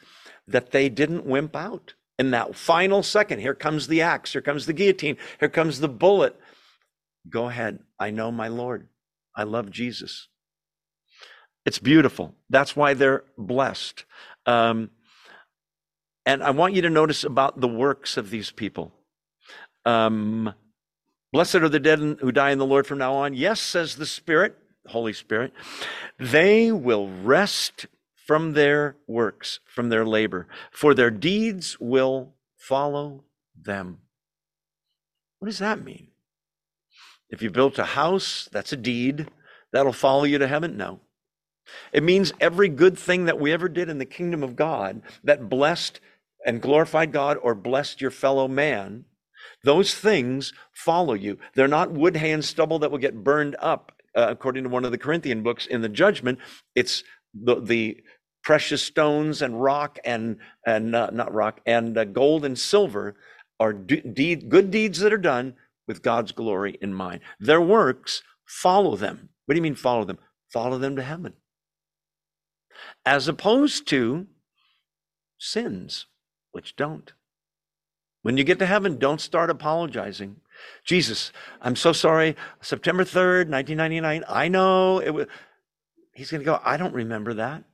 [0.46, 1.94] that they didn't wimp out.
[2.18, 5.88] In that final second, here comes the axe, here comes the guillotine, here comes the
[5.88, 6.38] bullet.
[7.28, 7.80] Go ahead.
[7.98, 8.88] I know my Lord.
[9.34, 10.28] I love Jesus.
[11.66, 12.34] It's beautiful.
[12.50, 14.04] That's why they're blessed.
[14.46, 14.90] Um,
[16.26, 18.92] and I want you to notice about the works of these people.
[19.84, 20.54] Um,
[21.34, 23.34] Blessed are the dead who die in the Lord from now on.
[23.34, 24.56] Yes, says the Spirit,
[24.86, 25.52] Holy Spirit,
[26.16, 33.24] they will rest from their works, from their labor, for their deeds will follow
[33.60, 33.98] them.
[35.40, 36.06] What does that mean?
[37.28, 39.28] If you built a house, that's a deed.
[39.72, 40.76] That'll follow you to heaven?
[40.76, 41.00] No.
[41.92, 45.48] It means every good thing that we ever did in the kingdom of God that
[45.48, 45.98] blessed
[46.46, 49.06] and glorified God or blessed your fellow man
[49.64, 51.38] those things follow you.
[51.54, 54.84] They're not wood, hay, and stubble that will get burned up, uh, according to one
[54.84, 56.38] of the Corinthian books in the judgment.
[56.74, 57.02] It's
[57.34, 58.02] the, the
[58.42, 60.36] precious stones and rock and,
[60.66, 63.16] and uh, not rock, and uh, gold and silver
[63.58, 65.54] are deed, good deeds that are done
[65.88, 67.20] with God's glory in mind.
[67.40, 69.30] Their works follow them.
[69.46, 70.18] What do you mean follow them?
[70.52, 71.34] Follow them to heaven.
[73.04, 74.26] As opposed to
[75.38, 76.06] sins,
[76.52, 77.12] which don't.
[78.24, 80.36] When you get to heaven, don't start apologizing.
[80.82, 82.36] Jesus, I'm so sorry.
[82.62, 84.24] September 3rd, 1999.
[84.26, 85.26] I know it was.
[86.14, 87.64] He's going to go, I don't remember that.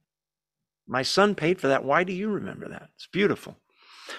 [0.88, 1.84] My son paid for that.
[1.84, 2.88] Why do you remember that?
[2.96, 3.59] It's beautiful.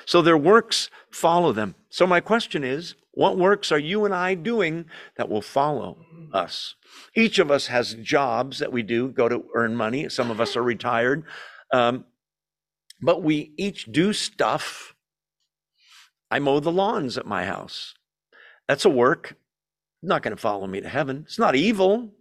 [0.06, 1.76] So their works follow them.
[1.90, 4.86] So my question is What works are you and I doing
[5.18, 5.98] that will follow
[6.32, 6.76] us?
[7.14, 10.08] Each of us has jobs that we do, go to earn money.
[10.08, 11.26] Some of us are retired.
[11.74, 12.06] Um,
[13.02, 14.91] but we each do stuff.
[16.32, 17.94] I mow the lawns at my house.
[18.68, 19.36] That's a work.
[20.02, 21.26] Not going to follow me to heaven.
[21.26, 22.14] It's not evil,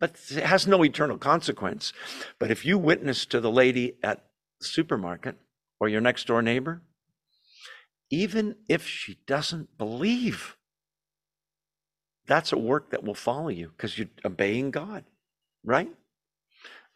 [0.00, 1.92] but it has no eternal consequence.
[2.38, 4.24] But if you witness to the lady at
[4.58, 5.36] the supermarket
[5.78, 6.82] or your next door neighbor,
[8.10, 10.56] even if she doesn't believe,
[12.26, 15.04] that's a work that will follow you because you're obeying God,
[15.64, 15.90] right?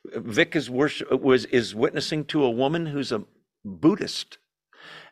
[0.05, 3.25] Vic is worship, was is witnessing to a woman who's a
[3.65, 4.39] Buddhist,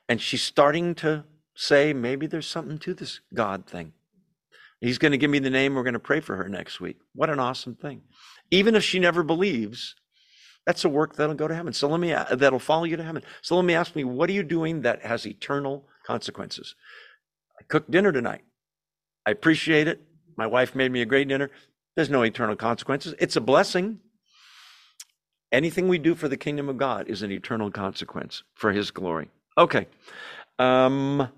[0.08, 3.92] and she's starting to say maybe there's something to this God thing.
[4.80, 5.74] He's going to give me the name.
[5.74, 6.98] We're going to pray for her next week.
[7.14, 8.02] What an awesome thing!
[8.50, 9.96] Even if she never believes,
[10.66, 11.72] that's a work that'll go to heaven.
[11.72, 13.22] So let me that'll follow you to heaven.
[13.42, 16.74] So let me ask me, what are you doing that has eternal consequences?
[17.58, 18.42] I cooked dinner tonight.
[19.26, 20.00] I appreciate it.
[20.36, 21.50] My wife made me a great dinner.
[21.96, 23.14] There's no eternal consequences.
[23.18, 23.98] It's a blessing.
[25.50, 29.30] Anything we do for the kingdom of God is an eternal consequence for his glory.
[29.58, 29.88] Okay.
[30.60, 31.28] Um,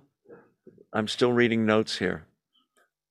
[0.93, 2.27] I'm still reading notes here.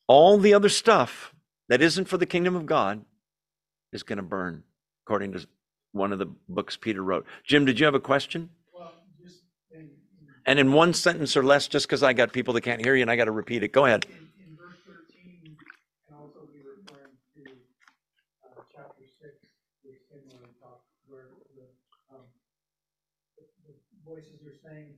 [0.08, 1.34] All the other stuff
[1.68, 3.04] that isn't for the kingdom of God
[3.92, 4.64] is going to burn,
[5.06, 5.48] according to
[5.94, 7.26] one of the books Peter wrote.
[7.44, 8.52] Jim, did you have a question?
[10.46, 13.04] And in one sentence or less, just because I got people that can't hear you
[13.04, 13.72] and I got to repeat it.
[13.72, 14.06] Go ahead.
[14.10, 15.58] In, in verse 13,
[16.08, 17.44] can also be referring to
[18.74, 19.30] chapter 6,
[19.84, 21.70] the similar talk, where the,
[22.10, 22.18] the,
[23.68, 24.98] the, voices are saying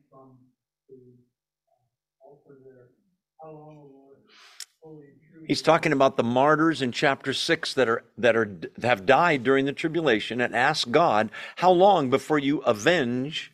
[5.48, 9.66] He's talking about the martyrs in chapter 6 that are that are have died during
[9.66, 13.52] the tribulation and ask God, "How long before you avenge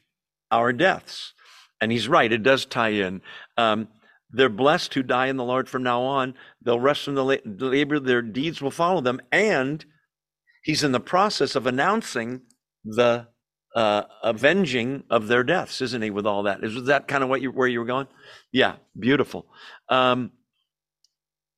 [0.51, 1.33] our deaths?"
[1.79, 3.21] And he's right, it does tie in.
[3.55, 3.87] Um,
[4.29, 6.35] they're blessed who die in the Lord from now on.
[6.61, 9.21] They'll rest from the labor, their deeds will follow them.
[9.31, 9.85] And
[10.63, 12.41] he's in the process of announcing
[12.83, 13.27] the
[13.75, 16.09] uh, avenging of their deaths, isn't he?
[16.09, 18.07] With all that, is that kind of what you where you were going?
[18.51, 19.45] Yeah, beautiful.
[19.89, 20.31] Um,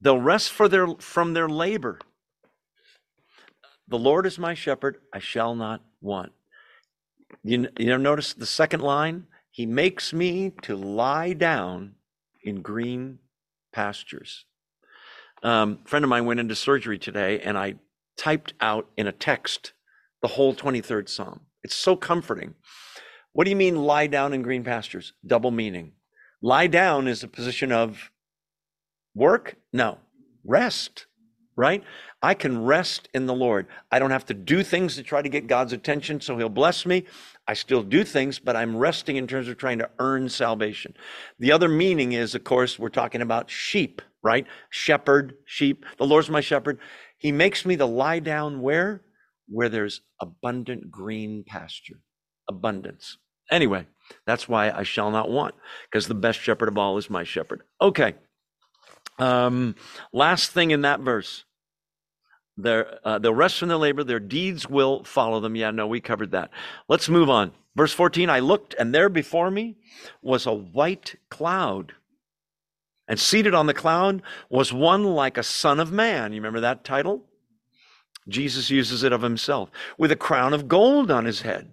[0.01, 1.99] They'll rest for their, from their labor.
[3.87, 6.31] The Lord is my shepherd, I shall not want.
[7.43, 9.27] You, you notice the second line?
[9.51, 11.95] He makes me to lie down
[12.43, 13.19] in green
[13.73, 14.45] pastures.
[15.43, 17.75] Um, friend of mine went into surgery today, and I
[18.17, 19.73] typed out in a text
[20.21, 21.41] the whole 23rd Psalm.
[21.69, 22.55] It's so comforting.
[23.31, 25.13] What do you mean, lie down in green pastures?
[25.23, 25.91] Double meaning.
[26.41, 28.09] Lie down is a position of
[29.13, 29.55] Work?
[29.71, 29.99] No.
[30.43, 31.05] Rest,
[31.55, 31.83] right?
[32.23, 33.67] I can rest in the Lord.
[33.91, 36.87] I don't have to do things to try to get God's attention so he'll bless
[36.87, 37.05] me.
[37.47, 40.95] I still do things, but I'm resting in terms of trying to earn salvation.
[41.37, 44.47] The other meaning is, of course, we're talking about sheep, right?
[44.71, 45.85] Shepherd, sheep.
[45.99, 46.79] The Lord's my shepherd.
[47.19, 49.03] He makes me to lie down where?
[49.49, 52.01] Where there's abundant green pasture,
[52.47, 53.17] abundance.
[53.51, 53.87] Anyway,
[54.25, 55.55] that's why I shall not want,
[55.89, 57.63] because the best shepherd of all is my shepherd.
[57.81, 58.15] Okay.
[59.17, 59.75] Um,
[60.13, 61.45] last thing in that verse.
[62.57, 65.55] Their, uh, they'll rest from their labor, their deeds will follow them.
[65.55, 66.51] Yeah, no, we covered that.
[66.89, 67.53] Let's move on.
[67.75, 69.77] Verse 14 I looked, and there before me
[70.21, 71.93] was a white cloud.
[73.07, 76.33] And seated on the cloud was one like a son of man.
[76.33, 77.25] You remember that title?
[78.29, 81.71] Jesus uses it of himself, with a crown of gold on his head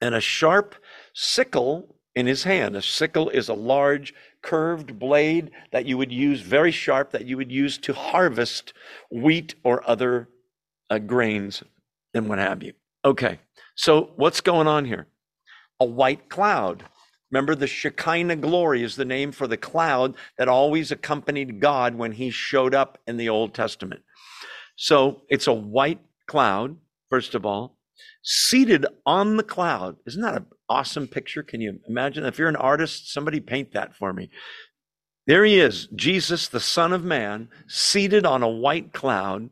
[0.00, 0.74] and a sharp
[1.14, 2.76] sickle in his hand.
[2.76, 7.36] A sickle is a large curved blade that you would use, very sharp, that you
[7.36, 8.72] would use to harvest
[9.10, 10.28] wheat or other
[10.90, 11.62] uh, grains
[12.12, 12.72] and what have you.
[13.04, 13.38] Okay,
[13.74, 15.06] so what's going on here?
[15.80, 16.84] A white cloud.
[17.30, 22.12] Remember, the Shekinah glory is the name for the cloud that always accompanied God when
[22.12, 24.02] he showed up in the Old Testament.
[24.76, 26.76] So it's a white cloud,
[27.10, 27.76] first of all,
[28.22, 29.96] seated on the cloud.
[30.06, 31.42] Isn't that an awesome picture?
[31.42, 32.24] Can you imagine?
[32.24, 34.30] If you're an artist, somebody paint that for me.
[35.26, 39.48] There he is, Jesus, the Son of Man, seated on a white cloud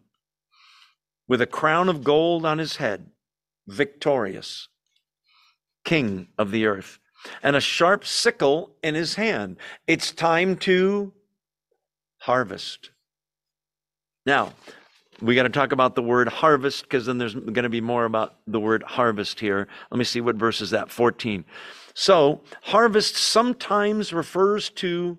[1.28, 3.06] with a crown of gold on his head,
[3.66, 4.68] victorious,
[5.84, 6.98] King of the earth,
[7.42, 9.56] and a sharp sickle in his hand.
[9.86, 11.12] It's time to
[12.18, 12.90] harvest.
[14.26, 14.52] Now,
[15.22, 18.04] we got to talk about the word harvest because then there's going to be more
[18.04, 19.68] about the word harvest here.
[19.90, 21.44] Let me see what verse is that 14.
[21.94, 25.18] So, harvest sometimes refers to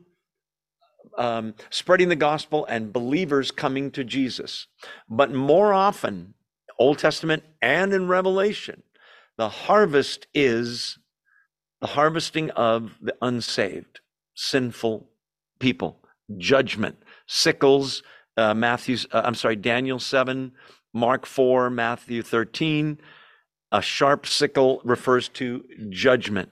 [1.17, 4.67] um, spreading the gospel and believers coming to Jesus.
[5.09, 6.33] But more often,
[6.77, 8.83] Old Testament and in Revelation,
[9.37, 10.97] the harvest is
[11.81, 14.01] the harvesting of the unsaved,
[14.33, 15.09] sinful
[15.59, 15.99] people.
[16.37, 16.97] judgment.
[17.27, 18.01] Sickles,
[18.37, 20.51] uh, Matthew, uh, I'm sorry, Daniel 7,
[20.93, 22.99] Mark 4, Matthew 13.
[23.71, 26.49] A sharp sickle refers to judgment.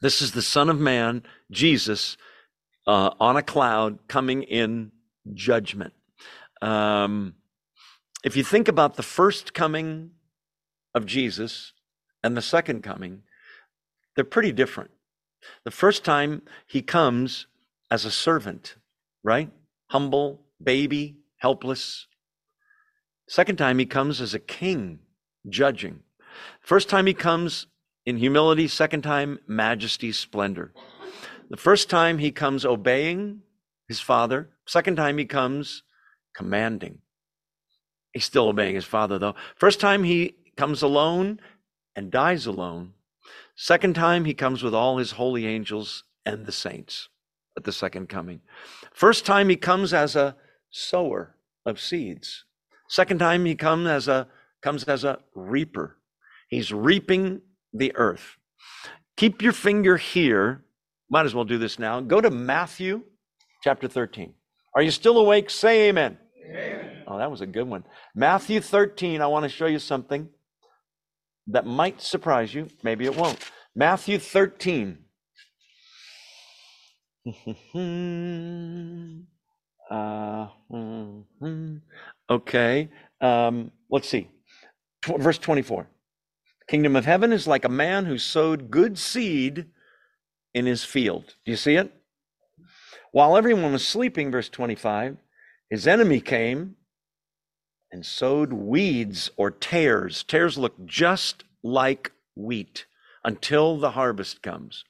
[0.00, 2.16] This is the Son of Man, Jesus,
[2.86, 4.92] uh, on a cloud coming in
[5.34, 5.94] judgment.
[6.62, 7.34] Um,
[8.24, 10.10] if you think about the first coming
[10.94, 11.72] of Jesus
[12.22, 13.22] and the second coming,
[14.14, 14.90] they're pretty different.
[15.64, 17.46] The first time he comes
[17.90, 18.76] as a servant,
[19.22, 19.50] right?
[19.90, 22.06] Humble, baby, helpless.
[23.28, 25.00] Second time he comes as a king,
[25.48, 26.00] judging.
[26.60, 27.66] First time he comes
[28.04, 30.72] in humility, second time, majesty, splendor.
[31.50, 33.42] The first time he comes obeying
[33.88, 35.82] his father, second time he comes
[36.34, 36.98] commanding.
[38.12, 39.34] He's still obeying his father, though.
[39.56, 41.40] First time he comes alone
[41.94, 42.92] and dies alone.
[43.56, 47.08] Second time he comes with all his holy angels and the saints
[47.56, 48.40] at the second coming.
[48.92, 50.36] First time he comes as a
[50.70, 52.44] sower of seeds.
[52.88, 54.28] Second time he comes as a
[54.62, 55.98] comes as a reaper.
[56.48, 58.36] He's reaping the earth.
[59.16, 60.64] Keep your finger here.
[61.10, 62.00] Might as well do this now.
[62.00, 63.02] Go to Matthew
[63.62, 64.32] chapter 13.
[64.74, 65.50] Are you still awake?
[65.50, 66.18] Say amen.
[66.44, 67.02] amen.
[67.06, 67.84] Oh, that was a good one.
[68.14, 70.28] Matthew 13, I want to show you something
[71.46, 72.68] that might surprise you.
[72.82, 73.38] Maybe it won't.
[73.74, 74.98] Matthew 13.
[79.90, 80.48] uh,
[82.30, 82.88] okay.
[83.20, 84.28] Um, let's see.
[85.02, 85.86] Tw- verse 24.
[86.68, 89.66] Kingdom of heaven is like a man who sowed good seed
[90.52, 91.34] in his field.
[91.44, 91.92] Do you see it?
[93.12, 95.16] While everyone was sleeping, verse 25,
[95.70, 96.76] his enemy came
[97.92, 100.24] and sowed weeds or tares.
[100.24, 102.86] Tares look just like wheat
[103.24, 104.84] until the harvest comes.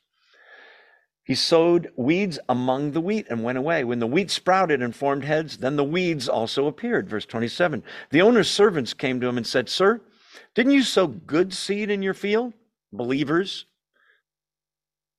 [1.27, 3.83] He sowed weeds among the wheat and went away.
[3.83, 7.11] When the wheat sprouted and formed heads, then the weeds also appeared.
[7.11, 7.83] Verse 27.
[8.11, 10.01] The owner's servants came to him and said, Sir,
[10.55, 12.53] didn't you sow good seed in your field?
[12.93, 13.67] Believers.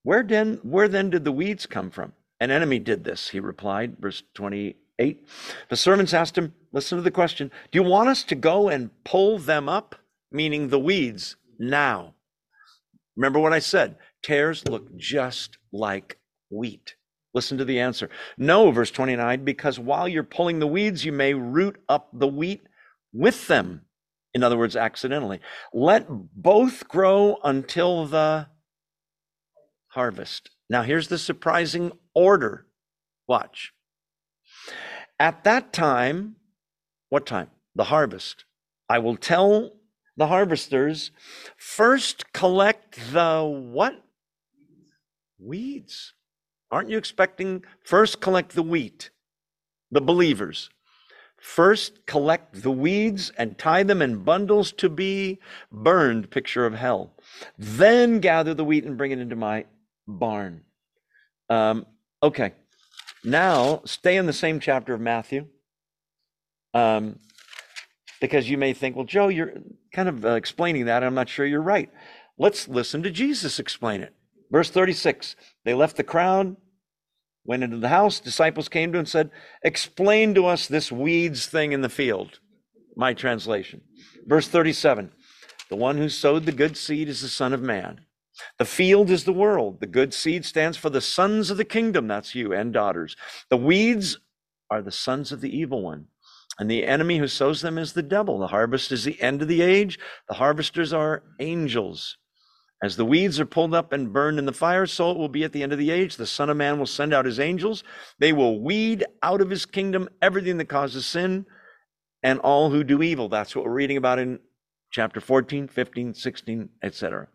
[0.03, 2.13] Where then, where then did the weeds come from?
[2.39, 3.97] An enemy did this, he replied.
[3.99, 5.27] Verse 28.
[5.67, 8.91] The servants asked him, Listen to the question Do you want us to go and
[9.03, 9.93] pull them up?
[10.31, 12.13] Meaning the weeds now.
[13.17, 13.97] Remember what I said
[14.27, 16.17] tares look just like
[16.49, 16.95] wheat.
[17.33, 18.09] Listen to the answer.
[18.37, 22.61] No, verse 29, because while you're pulling the weeds, you may root up the wheat
[23.13, 23.81] with them.
[24.33, 25.39] In other words, accidentally.
[25.73, 28.47] Let both grow until the
[29.87, 30.49] harvest.
[30.69, 32.67] Now, here's the surprising order.
[33.27, 33.71] Watch.
[35.19, 36.35] At that time,
[37.09, 37.49] what time?
[37.75, 38.43] The harvest.
[38.89, 39.71] I will tell
[40.17, 41.11] the harvesters
[41.55, 44.03] first collect the what?
[45.39, 46.13] Weeds.
[46.71, 49.09] Aren't you expecting first collect the wheat,
[49.91, 50.69] the believers?
[51.39, 55.39] First collect the weeds and tie them in bundles to be
[55.71, 57.13] burned, picture of hell.
[57.57, 59.65] Then gather the wheat and bring it into my
[60.07, 60.63] barn.
[61.49, 61.85] Um,
[62.23, 62.53] okay,
[63.23, 65.47] now stay in the same chapter of Matthew.
[66.73, 67.19] Um,
[68.19, 69.53] because you may think, well, Joe, you're
[69.93, 71.03] kind of uh, explaining that.
[71.03, 71.91] I'm not sure you're right.
[72.37, 74.13] Let's listen to Jesus explain it.
[74.51, 76.55] Verse 36 They left the crowd,
[77.45, 78.19] went into the house.
[78.19, 79.31] Disciples came to him and said,
[79.63, 82.39] Explain to us this weeds thing in the field.
[82.95, 83.81] My translation.
[84.25, 85.11] Verse 37
[85.69, 88.01] The one who sowed the good seed is the Son of Man.
[88.59, 89.79] The field is the world.
[89.79, 92.07] The good seed stands for the sons of the kingdom.
[92.07, 93.15] That's you and daughters.
[93.49, 94.19] The weeds
[94.69, 96.05] are the sons of the evil one.
[96.59, 98.39] And the enemy who sows them is the devil.
[98.39, 99.99] The harvest is the end of the age.
[100.27, 102.17] The harvesters are angels.
[102.83, 105.43] As the weeds are pulled up and burned in the fire, so it will be
[105.43, 106.15] at the end of the age.
[106.15, 107.83] The Son of Man will send out his angels.
[108.19, 111.47] They will weed out of his kingdom everything that causes sin
[112.21, 113.29] and all who do evil.
[113.29, 114.39] That's what we're reading about in
[114.91, 117.27] chapter 14, 15, 16, etc.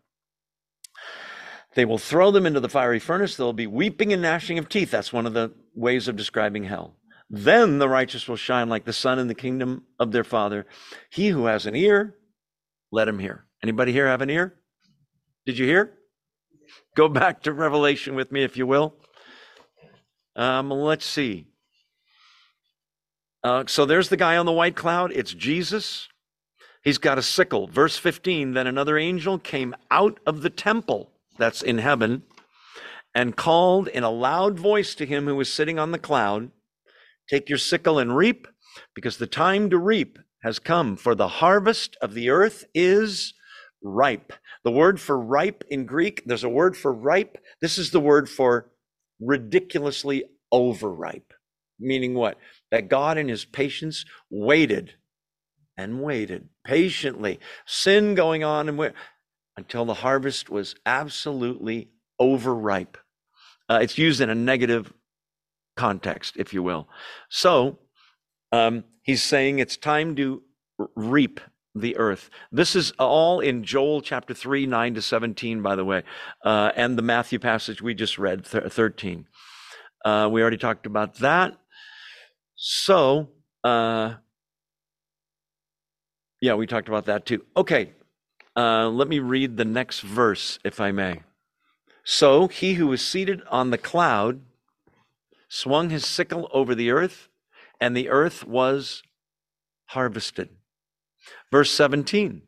[1.75, 3.35] They will throw them into the fiery furnace.
[3.35, 4.91] There'll be weeping and gnashing of teeth.
[4.91, 6.95] That's one of the ways of describing hell.
[7.29, 10.67] Then the righteous will shine like the sun in the kingdom of their Father.
[11.09, 12.15] He who has an ear,
[12.91, 13.45] let him hear.
[13.63, 14.55] Anybody here have an ear?
[15.45, 15.93] Did you hear?
[16.95, 18.95] Go back to Revelation with me, if you will.
[20.35, 21.47] Um, let's see.
[23.43, 25.11] Uh, so there's the guy on the white cloud.
[25.13, 26.07] It's Jesus.
[26.83, 27.67] He's got a sickle.
[27.67, 32.23] Verse 15 Then another angel came out of the temple that's in heaven
[33.13, 36.51] and called in a loud voice to him who was sitting on the cloud
[37.29, 38.47] Take your sickle and reap,
[38.93, 43.33] because the time to reap has come, for the harvest of the earth is
[43.81, 44.33] ripe.
[44.63, 47.37] The word for ripe in Greek, there's a word for ripe.
[47.61, 48.71] This is the word for
[49.19, 51.33] ridiculously overripe.
[51.79, 52.37] Meaning what?
[52.71, 54.93] That God in his patience waited
[55.75, 58.93] and waited patiently, sin going on and wait,
[59.57, 62.97] until the harvest was absolutely overripe.
[63.69, 64.93] Uh, it's used in a negative
[65.75, 66.87] context, if you will.
[67.29, 67.79] So
[68.51, 70.43] um, he's saying it's time to
[70.95, 71.39] reap
[71.75, 72.29] the earth.
[72.51, 76.03] This is all in Joel chapter 3, 9 to 17, by the way,
[76.43, 79.27] uh, and the Matthew passage we just read, th- 13.
[80.05, 81.57] Uh, we already talked about that.
[82.55, 83.29] So,
[83.63, 84.15] uh,
[86.41, 87.43] yeah, we talked about that too.
[87.55, 87.93] Okay,
[88.55, 91.21] uh, let me read the next verse, if I may.
[92.03, 94.41] So he who was seated on the cloud
[95.47, 97.29] swung his sickle over the earth,
[97.79, 99.03] and the earth was
[99.87, 100.49] harvested.
[101.53, 102.41] Verse 17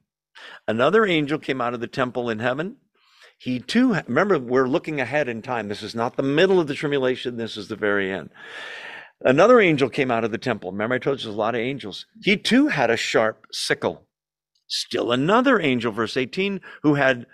[0.68, 2.78] Another angel came out of the temple in heaven.
[3.38, 5.68] He too, remember, we're looking ahead in time.
[5.68, 8.32] This is not the middle of the tribulation, this is the very end.
[9.22, 10.72] Another angel came out of the temple.
[10.72, 12.08] Remember, I told you there's a lot of angels.
[12.24, 14.08] He too had a sharp sickle.
[14.66, 17.28] Still another angel, verse 18, who had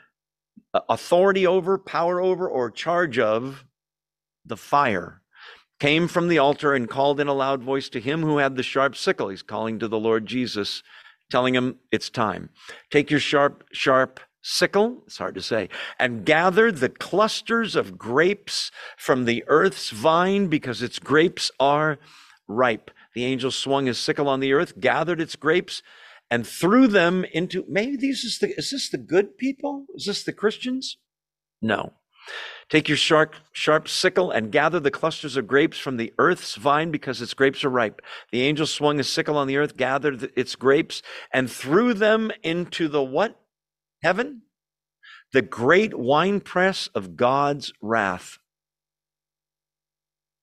[0.90, 3.64] authority over, power over, or charge of
[4.46, 5.22] the fire,
[5.80, 8.62] came from the altar and called in a loud voice to him who had the
[8.62, 9.30] sharp sickle.
[9.30, 10.84] He's calling to the Lord Jesus
[11.32, 12.50] telling him it's time.
[12.90, 18.72] Take your sharp, sharp sickle, it's hard to say, and gather the clusters of grapes
[18.98, 22.00] from the earth's vine because its grapes are
[22.48, 22.92] ripe.
[23.14, 25.82] The angel swung his sickle on the earth, gathered its grapes,
[26.30, 29.86] and threw them into maybe these is the is this the good people?
[29.96, 30.98] Is this the Christians?
[31.62, 31.94] No.
[32.72, 36.90] Take your sharp, sharp sickle and gather the clusters of grapes from the earth's vine
[36.90, 38.02] because its grapes are ripe.
[38.32, 41.02] The angel swung his sickle on the earth, gathered its grapes,
[41.34, 43.38] and threw them into the what?
[44.02, 44.44] Heaven?
[45.34, 48.38] The great winepress of God's wrath.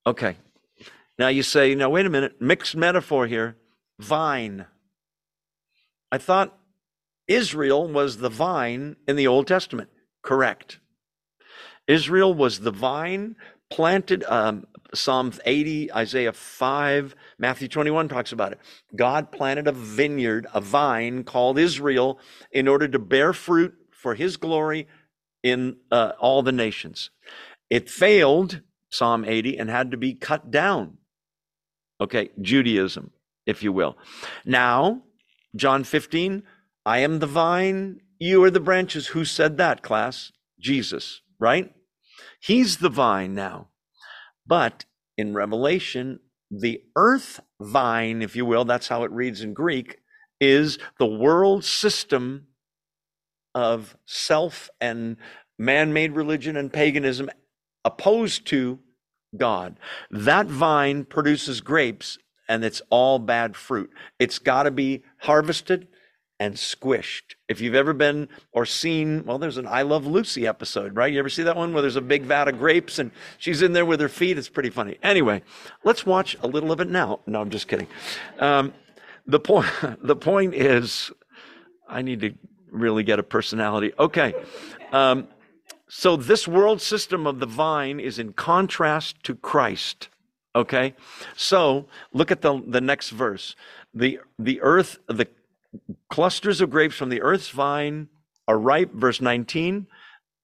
[0.07, 0.37] Okay.
[1.19, 3.57] Now you say, now wait a minute, mixed metaphor here.
[3.99, 4.67] Vine.
[6.13, 6.59] I thought
[7.27, 9.89] Israel was the vine in the Old Testament.
[10.23, 10.79] Correct.
[11.89, 13.35] Israel was the vine
[13.71, 14.25] planted.
[14.29, 18.59] Um, Psalm 80, Isaiah 5, Matthew 21 talks about it.
[18.97, 22.19] God planted a vineyard, a vine called Israel
[22.53, 24.89] in order to bear fruit for his glory
[25.43, 27.11] in uh, all the nations.
[27.69, 30.99] It failed, Psalm 80, and had to be cut down.
[32.01, 33.11] Okay, Judaism,
[33.45, 33.99] if you will.
[34.45, 35.03] Now,
[35.55, 36.43] John 15,
[36.87, 39.09] I am the vine, you are the branches.
[39.09, 40.33] Who said that, class?
[40.59, 41.73] Jesus, right?
[42.41, 43.69] He's the vine now.
[44.47, 44.85] But
[45.17, 46.21] in Revelation,
[46.51, 49.99] the earth vine, if you will, that's how it reads in Greek,
[50.41, 52.47] is the world system
[53.55, 55.17] of self and
[55.59, 57.29] man made religion and paganism
[57.85, 58.79] opposed to
[59.37, 59.79] God.
[60.11, 63.91] That vine produces grapes and it's all bad fruit.
[64.19, 65.89] It's got to be harvested
[66.41, 67.35] and squished.
[67.49, 71.13] If you've ever been or seen, well, there's an I Love Lucy episode, right?
[71.13, 73.73] You ever see that one where there's a big vat of grapes and she's in
[73.73, 74.39] there with her feet?
[74.39, 74.99] It's pretty funny.
[75.03, 75.43] Anyway,
[75.85, 77.21] let's watch a little of it now.
[77.27, 77.89] No, I'm just kidding.
[78.39, 78.73] Um,
[79.27, 79.67] the point,
[80.03, 81.11] the point is,
[81.89, 82.35] I need to
[82.71, 83.93] really get a personality.
[83.99, 84.35] Okay.
[84.93, 85.29] Um,
[85.89, 90.09] so this world system of the vine is in contrast to Christ.
[90.55, 90.95] Okay.
[91.37, 93.57] So look at the, the next verse.
[93.95, 95.29] The, the earth, the
[96.11, 98.09] clusters of grapes from the earth's vine
[98.47, 98.93] are ripe.
[98.93, 99.87] Verse 19.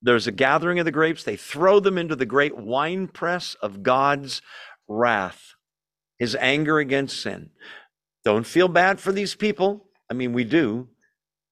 [0.03, 1.25] There's a gathering of the grapes.
[1.25, 4.43] They throw them into the great winepress of God's
[4.87, 5.55] wrath,
[6.19, 7.51] his anger against sin.
[8.25, 9.87] Don't feel bad for these people.
[10.11, 10.89] I mean, we do.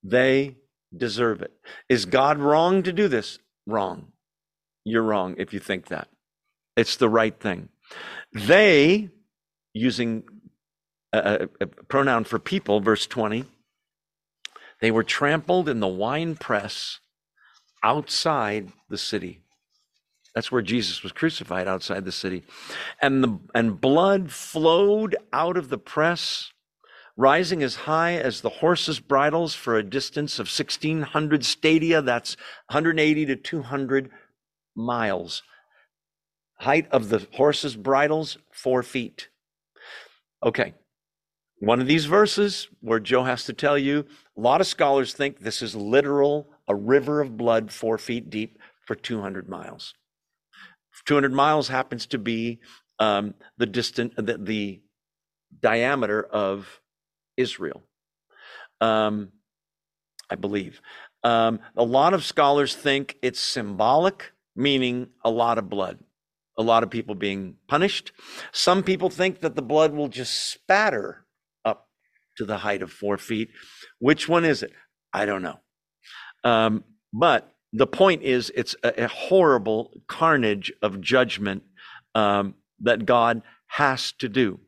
[0.03, 0.57] They
[0.95, 1.53] deserve it.
[1.89, 3.39] Is God wrong to do this?
[3.67, 4.13] Wrong.
[4.85, 6.09] You're wrong if you think that.
[6.77, 7.69] It's the right thing.
[8.33, 9.11] They,
[9.75, 10.25] using
[11.13, 13.45] a, a, pronoun for people, verse 20,
[14.83, 16.99] they were trampled in the wine press
[17.83, 19.41] outside the city.
[20.35, 22.43] That's where Jesus was crucified outside the city.
[23.01, 26.51] And the and blood flowed out of the press,
[27.17, 32.37] rising as high as the horses' bridles for a distance of 1600 stadia, that's
[32.71, 34.11] 180 to 200
[34.75, 35.43] miles.
[36.59, 39.29] Height of the horses' bridles, 4 feet.
[40.43, 40.75] Okay.
[41.63, 44.05] One of these verses where Joe has to tell you,
[44.37, 48.59] a lot of scholars think this is literal, a river of blood four feet deep
[48.85, 49.95] for 200 miles.
[51.05, 52.59] 200 miles happens to be
[52.99, 54.83] um, the distant, the, the,
[55.61, 56.81] diameter of
[57.37, 57.85] Israel,
[58.81, 59.29] um,
[60.29, 60.81] I believe.
[61.23, 66.01] Um, a lot of scholars think it's symbolic, meaning a lot of blood.
[66.59, 68.11] a lot of people being punished.
[68.51, 71.22] Some people think that the blood will just spatter
[72.37, 73.51] to the height of four feet.
[73.99, 74.73] Which one is it?
[75.13, 75.59] I don't know.
[76.45, 81.63] Um, but the point is, it's a, a horrible carnage of judgment
[82.15, 84.61] um, that God has to do.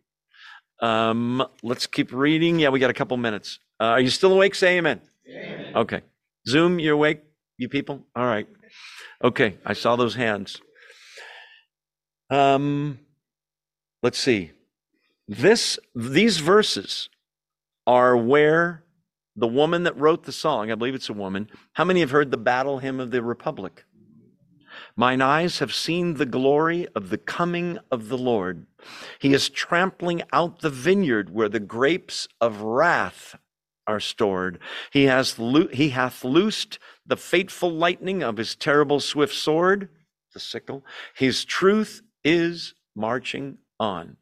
[0.81, 2.59] Um, let's keep reading.
[2.59, 3.59] Yeah, we got a couple minutes.
[3.81, 4.55] Uh, are you still awake?
[4.55, 5.01] Say amen.
[5.28, 5.73] amen.
[5.74, 6.03] Okay.
[6.47, 7.23] Zoom, you're awake,
[7.57, 8.07] you people?
[8.15, 8.47] All right.
[9.23, 10.61] Okay, I saw those hands.
[12.31, 12.99] Um,
[14.03, 14.51] let's see.
[15.27, 17.09] This these verses
[17.86, 18.85] are where
[19.36, 21.48] the woman that wrote the song, I believe it's a woman.
[21.73, 23.85] How many have heard the battle hymn of the Republic?
[24.97, 28.66] Mine eyes have seen the glory of the coming of the Lord.
[29.19, 33.36] He is trampling out the vineyard where the grapes of wrath
[33.86, 34.59] are stored.
[34.93, 39.89] He has lo- he hath loosed the fateful lightning of his terrible swift sword,
[40.32, 40.85] the sickle.
[41.15, 44.16] His truth is marching on.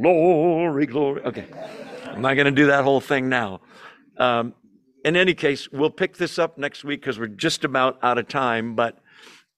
[0.00, 1.22] Glory, glory.
[1.22, 1.46] Okay,
[2.06, 3.60] I'm not going to do that whole thing now.
[4.18, 4.54] Um,
[5.04, 8.26] in any case, we'll pick this up next week because we're just about out of
[8.26, 8.74] time.
[8.74, 8.98] But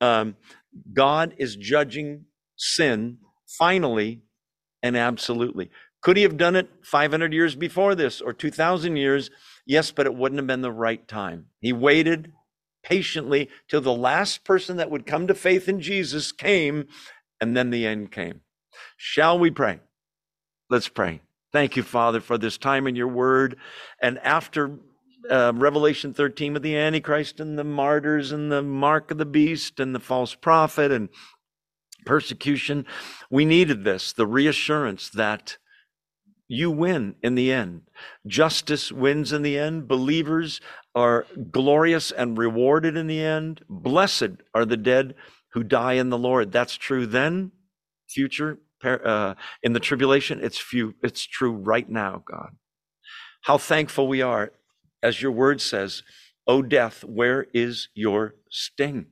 [0.01, 0.37] um,
[0.93, 2.27] God is judging
[2.57, 4.23] sin finally
[4.83, 5.71] and absolutely.
[6.03, 9.31] Could he have done it 500 years before this or 2,000 years?
[9.67, 11.47] Yes, but it wouldn't have been the right time.
[11.61, 12.33] He waited
[12.85, 16.87] patiently till the last person that would come to faith in Jesus came,
[17.41, 18.43] and then the end came.
[18.97, 19.81] Shall we pray?
[20.69, 21.21] Let's pray.
[21.53, 23.57] Thank you, Father, for this time in your word.
[24.03, 24.79] And after
[25.31, 29.79] uh, Revelation 13 with the Antichrist and the martyrs and the mark of the beast
[29.79, 31.09] and the false prophet and
[32.05, 32.85] persecution,
[33.31, 35.57] we needed this the reassurance that
[36.49, 37.83] you win in the end.
[38.27, 39.89] Justice wins in the end.
[39.89, 40.61] Believers
[40.95, 43.63] are glorious and rewarded in the end.
[43.69, 45.15] Blessed are the dead
[45.53, 46.53] who die in the Lord.
[46.53, 47.53] That's true then,
[48.09, 50.41] future, uh, in the tribulation.
[50.43, 52.51] It's few, it's true right now, God.
[53.43, 54.53] How thankful we are
[55.03, 56.03] as your word says,
[56.47, 59.07] O death, where is your sting?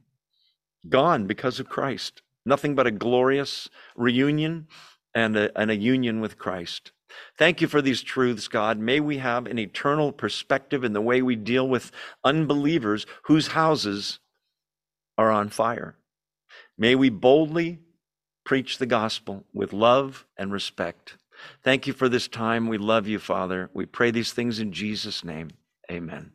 [0.88, 2.22] Gone because of Christ.
[2.46, 4.68] Nothing but a glorious reunion
[5.14, 6.92] and a, and a union with Christ.
[7.38, 8.78] Thank you for these truths, God.
[8.78, 11.92] May we have an eternal perspective in the way we deal with
[12.24, 14.18] unbelievers whose houses
[15.16, 15.96] are on fire.
[16.76, 17.80] May we boldly
[18.44, 21.16] preach the gospel with love and respect.
[21.62, 22.68] Thank you for this time.
[22.68, 23.70] We love you, Father.
[23.74, 25.50] We pray these things in Jesus' name.
[25.90, 26.32] Amen.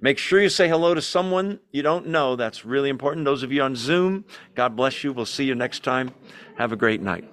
[0.00, 2.34] Make sure you say hello to someone you don't know.
[2.36, 3.24] That's really important.
[3.24, 4.24] Those of you on Zoom,
[4.54, 5.12] God bless you.
[5.12, 6.12] We'll see you next time.
[6.56, 7.24] Have a great night.